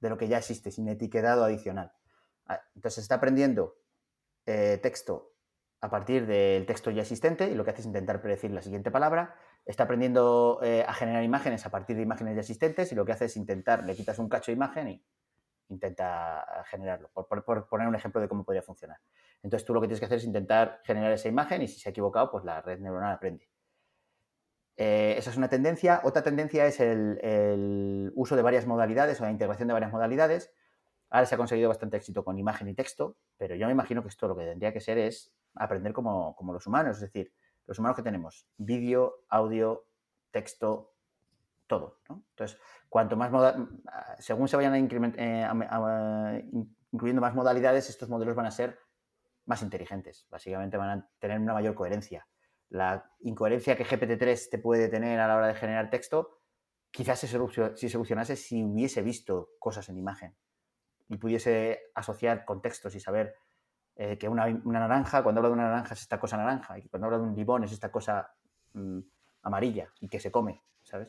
[0.00, 1.92] de lo que ya existe, sin etiquetado adicional.
[2.46, 3.76] Ah, entonces se está aprendiendo
[4.46, 5.32] eh, texto
[5.82, 8.90] a partir del texto ya existente y lo que hace es intentar predecir la siguiente
[8.90, 9.36] palabra.
[9.64, 13.12] Está aprendiendo eh, a generar imágenes a partir de imágenes ya existentes y lo que
[13.12, 15.04] hace es intentar, le quitas un cacho de imagen y
[15.68, 18.98] intenta generarlo, por, poner un ejemplo de cómo podría funcionar.
[19.42, 21.88] Entonces tú lo que tienes que hacer es intentar generar esa imagen y si se
[21.88, 23.48] ha equivocado, pues la red neuronal aprende.
[24.76, 26.00] Eh, esa es una tendencia.
[26.04, 30.52] Otra tendencia es el, el, uso de varias modalidades o la integración de varias modalidades.
[31.10, 34.08] Ahora se ha conseguido bastante éxito con imagen y texto, pero yo me imagino que
[34.08, 37.32] esto lo que tendría que ser es aprender como, los humanos, es decir,
[37.72, 39.86] los humanos que tenemos, vídeo, audio,
[40.30, 40.92] texto,
[41.66, 42.00] todo.
[42.06, 42.60] Entonces,
[42.90, 43.30] cuanto más
[44.18, 46.50] según se vayan eh,
[46.92, 48.78] incluyendo más modalidades, estos modelos van a ser
[49.46, 50.26] más inteligentes.
[50.28, 52.28] Básicamente van a tener una mayor coherencia.
[52.68, 56.42] La incoherencia que GPT-3 te puede tener a la hora de generar texto,
[56.90, 60.36] quizás se, si solucionase si hubiese visto cosas en imagen
[61.08, 63.34] y pudiese asociar contextos y saber
[63.96, 67.06] eh, que una, naranja, cuando habla de una naranja es esta cosa naranja, y cuando
[67.06, 68.32] habla de un limón es esta cosa
[68.72, 68.98] mm,
[69.42, 71.08] amarilla y que se come, ¿sabes?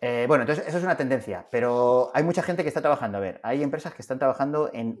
[0.00, 3.18] Eh, bueno, entonces eso es una tendencia, pero hay mucha gente que está trabajando.
[3.18, 4.98] A ver, hay empresas que están trabajando en,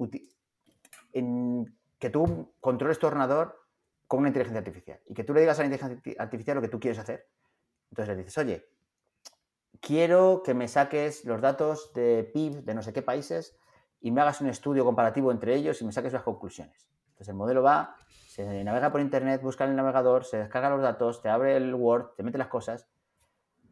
[1.12, 3.66] en que tú controles tu ordenador
[4.06, 6.68] con una inteligencia artificial y que tú le digas a la inteligencia artificial lo que
[6.68, 7.26] tú quieres hacer.
[7.90, 8.64] Entonces le dices, oye,
[9.80, 13.56] quiero que me saques los datos de PIB de no sé qué países
[14.02, 16.90] y me hagas un estudio comparativo entre ellos y me saques las conclusiones.
[17.06, 17.94] Entonces el modelo va,
[18.26, 21.74] se navega por internet, busca en el navegador, se descarga los datos, te abre el
[21.74, 22.88] Word, te mete las cosas.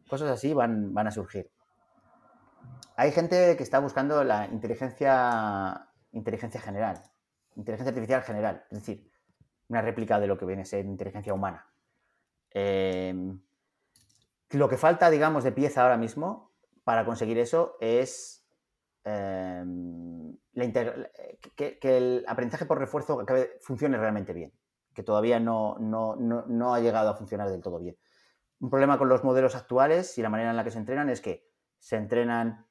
[0.09, 1.51] Cosas así van, van a surgir.
[2.95, 7.01] Hay gente que está buscando la inteligencia, inteligencia general,
[7.55, 9.11] inteligencia artificial general, es decir,
[9.67, 11.67] una réplica de lo que viene a ser inteligencia humana.
[12.53, 13.13] Eh,
[14.51, 16.53] lo que falta, digamos, de pieza ahora mismo
[16.83, 18.40] para conseguir eso es
[19.03, 20.37] Em,
[21.55, 23.25] que, el aprendizaje por refuerzo
[23.59, 24.53] funcione realmente bien,
[24.93, 27.97] que todavía no, no, ha llegado a funcionar del todo bien.
[28.59, 31.19] Un problema con los modelos actuales y la manera en la que se entrenan es
[31.19, 31.49] que
[31.79, 32.67] se entrenan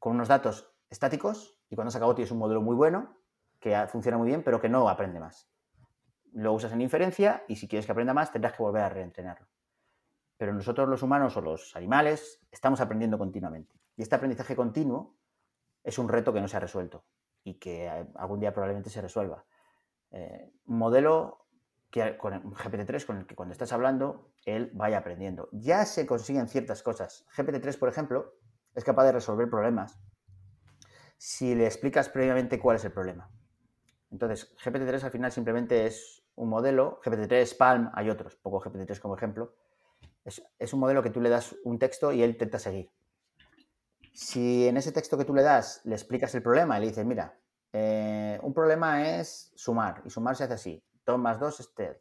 [0.00, 3.16] con unos datos estáticos y cuando se acabó tienes un modelo muy bueno,
[3.60, 5.48] que funciona muy bien, pero que no aprende más.
[6.32, 9.46] Lo usas en inferencia y si quieres que aprenda más tendrás que volver a reentrenarlo.
[10.36, 13.78] pero nosotros los humanos o los animales estamos aprendiendo continuamente.
[13.96, 15.19] Y este aprendizaje continuo
[15.82, 17.04] es un reto que no se ha resuelto
[17.44, 19.44] y que eh, algún día probablemente se resuelva.
[20.10, 21.46] Eh, un modelo
[21.90, 25.48] que con GPT-3 con el que cuando estás hablando, él vaya aprendiendo.
[25.52, 27.26] Ya se consiguen ciertas cosas.
[27.36, 28.34] GPT-3, por ejemplo,
[28.74, 30.00] es capaz de resolver problemas
[31.20, 33.30] si le explicas previamente cuál es el problema.
[34.10, 39.16] Entonces, GPT-3 al final simplemente es un modelo, GPT-3, Palm, hay otros, poco GPT-3 como
[39.16, 39.54] ejemplo,
[40.24, 42.90] es, es, un modelo que tú le das un texto y él intenta seguir.
[44.12, 47.06] Si en ese texto que tú le das le explicas el problema y le dices,
[47.06, 47.38] mira,
[47.72, 51.96] eh, un problema es sumar, y sumar se hace así, 2 más 2 es 3,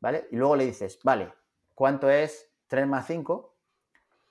[0.00, 0.28] ¿vale?
[0.30, 1.32] Y luego le dices, vale,
[1.74, 3.56] ¿cuánto es 3 más 5?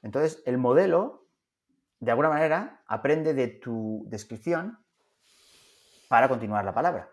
[0.04, 1.28] Entonces, el modelo,
[2.00, 4.80] de alguna manera, aprende de tu descripción
[6.08, 7.10] para continuar la palabra.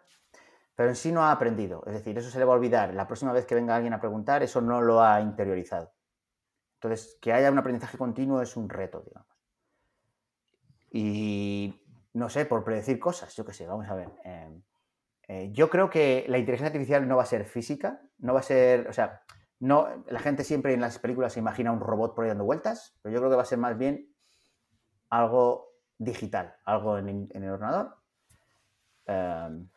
[0.74, 1.82] Pero en sí no ha aprendido.
[1.86, 2.92] Es decir, eso se le va a olvidar.
[2.94, 5.92] La próxima vez que venga alguien a preguntar, eso no lo ha interiorizado.
[6.74, 9.35] Entonces, que haya un aprendizaje continuo es un reto, digamos.
[10.96, 11.82] Y
[12.14, 14.10] no sé, por predecir cosas, yo qué sé, vamos a ver.
[14.24, 14.62] Em,
[15.28, 18.42] eh, yo creo que la inteligencia artificial no va a ser física, no va a
[18.44, 19.22] ser, o sea,
[19.58, 22.98] no, la gente siempre en las películas se imagina un robot por ahí dando vueltas,
[23.02, 24.08] pero yo creo que va a ser más bien
[25.10, 27.96] algo digital, algo en el ordenador
[29.06, 29.68] Em,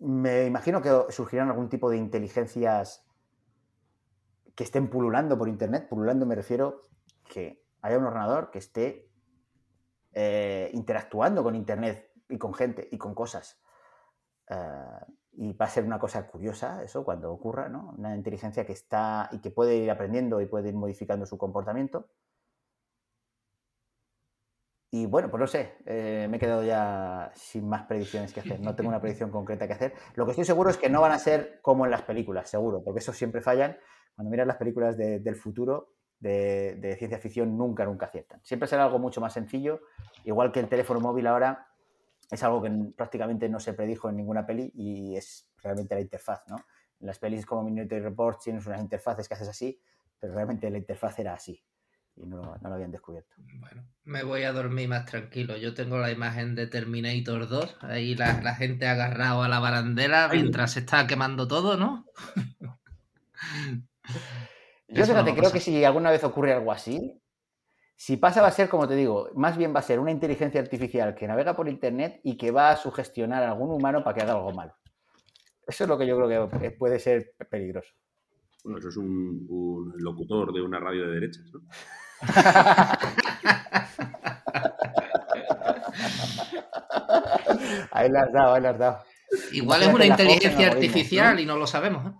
[0.00, 3.04] me imagino que surgirán algún tipo de inteligencias
[4.54, 5.88] que estén pululando por Internet.
[5.88, 6.82] Pululando me refiero
[7.28, 9.10] que haya un ordenador que esté
[10.20, 13.62] eh, interactuando con Internet y con gente y con cosas.
[14.50, 14.56] Eh,
[15.34, 17.94] y va a ser una cosa curiosa eso cuando ocurra, ¿no?
[17.96, 22.10] Una inteligencia que está y que puede ir aprendiendo y puede ir modificando su comportamiento.
[24.90, 28.58] Y bueno, pues no sé, eh, me he quedado ya sin más predicciones que hacer.
[28.58, 29.92] No tengo una predicción concreta que hacer.
[30.16, 32.82] Lo que estoy seguro es que no van a ser como en las películas, seguro,
[32.82, 33.78] porque eso siempre fallan.
[34.16, 38.40] Cuando miras las películas del futuro, de, ciencia ficción, nunca, nunca aciertan.
[38.42, 39.82] Siempre será algo mucho más sencillo,
[40.24, 41.68] igual que el teléfono móvil ahora
[42.30, 46.42] es algo que prácticamente no se predijo en ninguna peli y es realmente la interfaz,
[46.48, 46.56] ¿no?
[47.00, 49.80] En las pelis como Minority Report tienes unas interfaces que haces así,
[50.18, 51.62] pero realmente la interfaz era así
[52.20, 53.34] y no, lo habían descubierto.
[53.36, 55.56] Bueno, me voy a dormir más tranquilo.
[55.56, 60.72] Yo tengo la imagen de Terminator 2, ahí la, gente agarrado a la barandela mientras
[60.72, 62.06] se está quemando todo, ¿no?
[64.88, 67.20] Yo fíjate, creo que si alguna vez ocurre algo así,
[67.94, 70.60] si pasa va a ser, como te digo, más bien va a ser una inteligencia
[70.60, 74.22] artificial que navega por Internet y que va a sugestionar a algún humano para que
[74.22, 74.72] haga algo malo.
[75.66, 77.92] Eso es lo que yo creo que puede ser peligroso.
[78.64, 81.60] Bueno, eso es un, un locutor de una radio de derechas, ¿no?
[87.92, 88.98] ahí la has dado, ahí la has dado.
[89.52, 92.06] Igual es una inteligencia artificial y no lo sabemos.
[92.06, 92.12] ¿eh?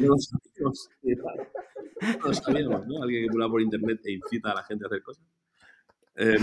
[0.00, 0.16] No
[2.32, 3.02] sabíamos, ¿no?
[3.02, 5.24] Alguien que pula por internet e incita a la gente a hacer cosas.
[6.16, 6.36] Eh,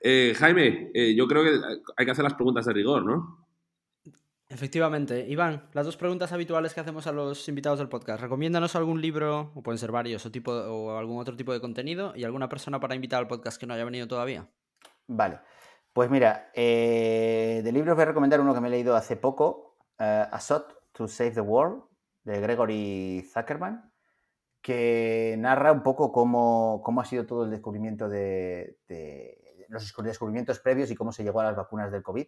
[0.00, 1.60] eh, Jaime, yo creo que
[1.96, 3.46] hay que hacer las preguntas de rigor, ¿no?
[4.48, 5.26] Efectivamente.
[5.28, 8.22] Iván, las dos preguntas habituales que hacemos a los invitados del podcast.
[8.22, 12.12] Recomiéndanos algún libro, o pueden ser varios, o, tipo, o algún otro tipo de contenido,
[12.14, 14.48] y alguna persona para invitar al podcast que no haya venido todavía.
[15.08, 15.40] Vale.
[15.92, 19.78] Pues mira, eh, de libros voy a recomendar uno que me he leído hace poco,
[19.98, 20.40] uh, A
[20.92, 21.82] to Save the World,
[22.26, 23.92] de Gregory Zuckerman,
[24.60, 28.78] que narra un poco cómo, cómo ha sido todo el descubrimiento de,
[29.68, 32.26] los descubrimientos previos y cómo se llegó a las vacunas del COVID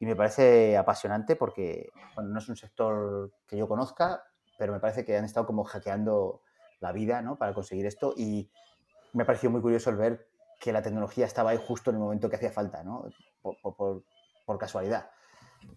[0.00, 1.88] y me parece apasionante porque
[2.20, 4.24] no es un sector que yo conozca,
[4.58, 6.42] pero me parece que han estado como hackeando
[6.80, 7.38] la vida ¿no?
[7.38, 8.50] para conseguir esto y
[9.12, 10.28] me ha parecido muy curioso el ver
[10.58, 13.08] que la tecnología estaba ahí justo en el momento que hacía falta, ¿no?
[13.40, 14.02] por, por,
[14.44, 15.10] por casualidad.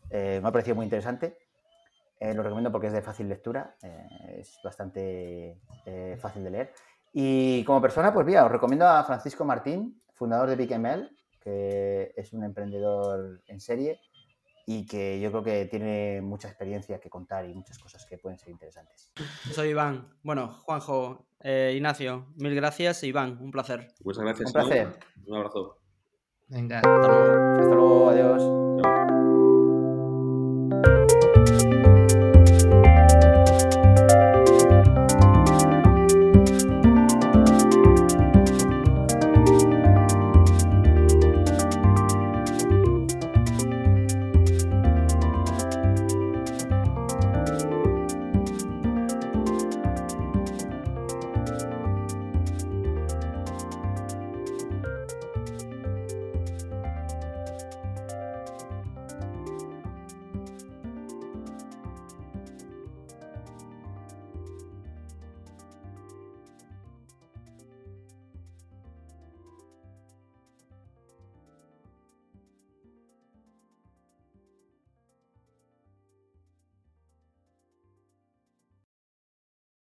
[0.09, 1.37] Eh, me ha parecido muy interesante.
[2.21, 5.59] Eh, lo recomiendo porque es de fácil lectura, eh, es bastante
[6.19, 6.73] fácil de leer.
[7.13, 11.09] Y como persona, pues mira, os recomiendo a Francisco Martín, fundador de BigML,
[11.41, 13.99] que es un emprendedor en serie
[14.65, 18.37] y que yo creo que tiene mucha experiencia que contar y muchas cosas que pueden
[18.37, 19.11] ser interesantes.
[19.51, 20.07] Soy Iván.
[20.23, 23.03] Bueno, Juanjo, eh, Ignacio, mil gracias.
[23.03, 23.87] Iván, un placer.
[24.03, 24.47] Muchas gracias.
[24.47, 24.99] Un placer.
[25.25, 25.77] Un abrazo.
[26.47, 27.59] Venga, hasta luego.
[27.59, 28.70] Hasta luego, adiós.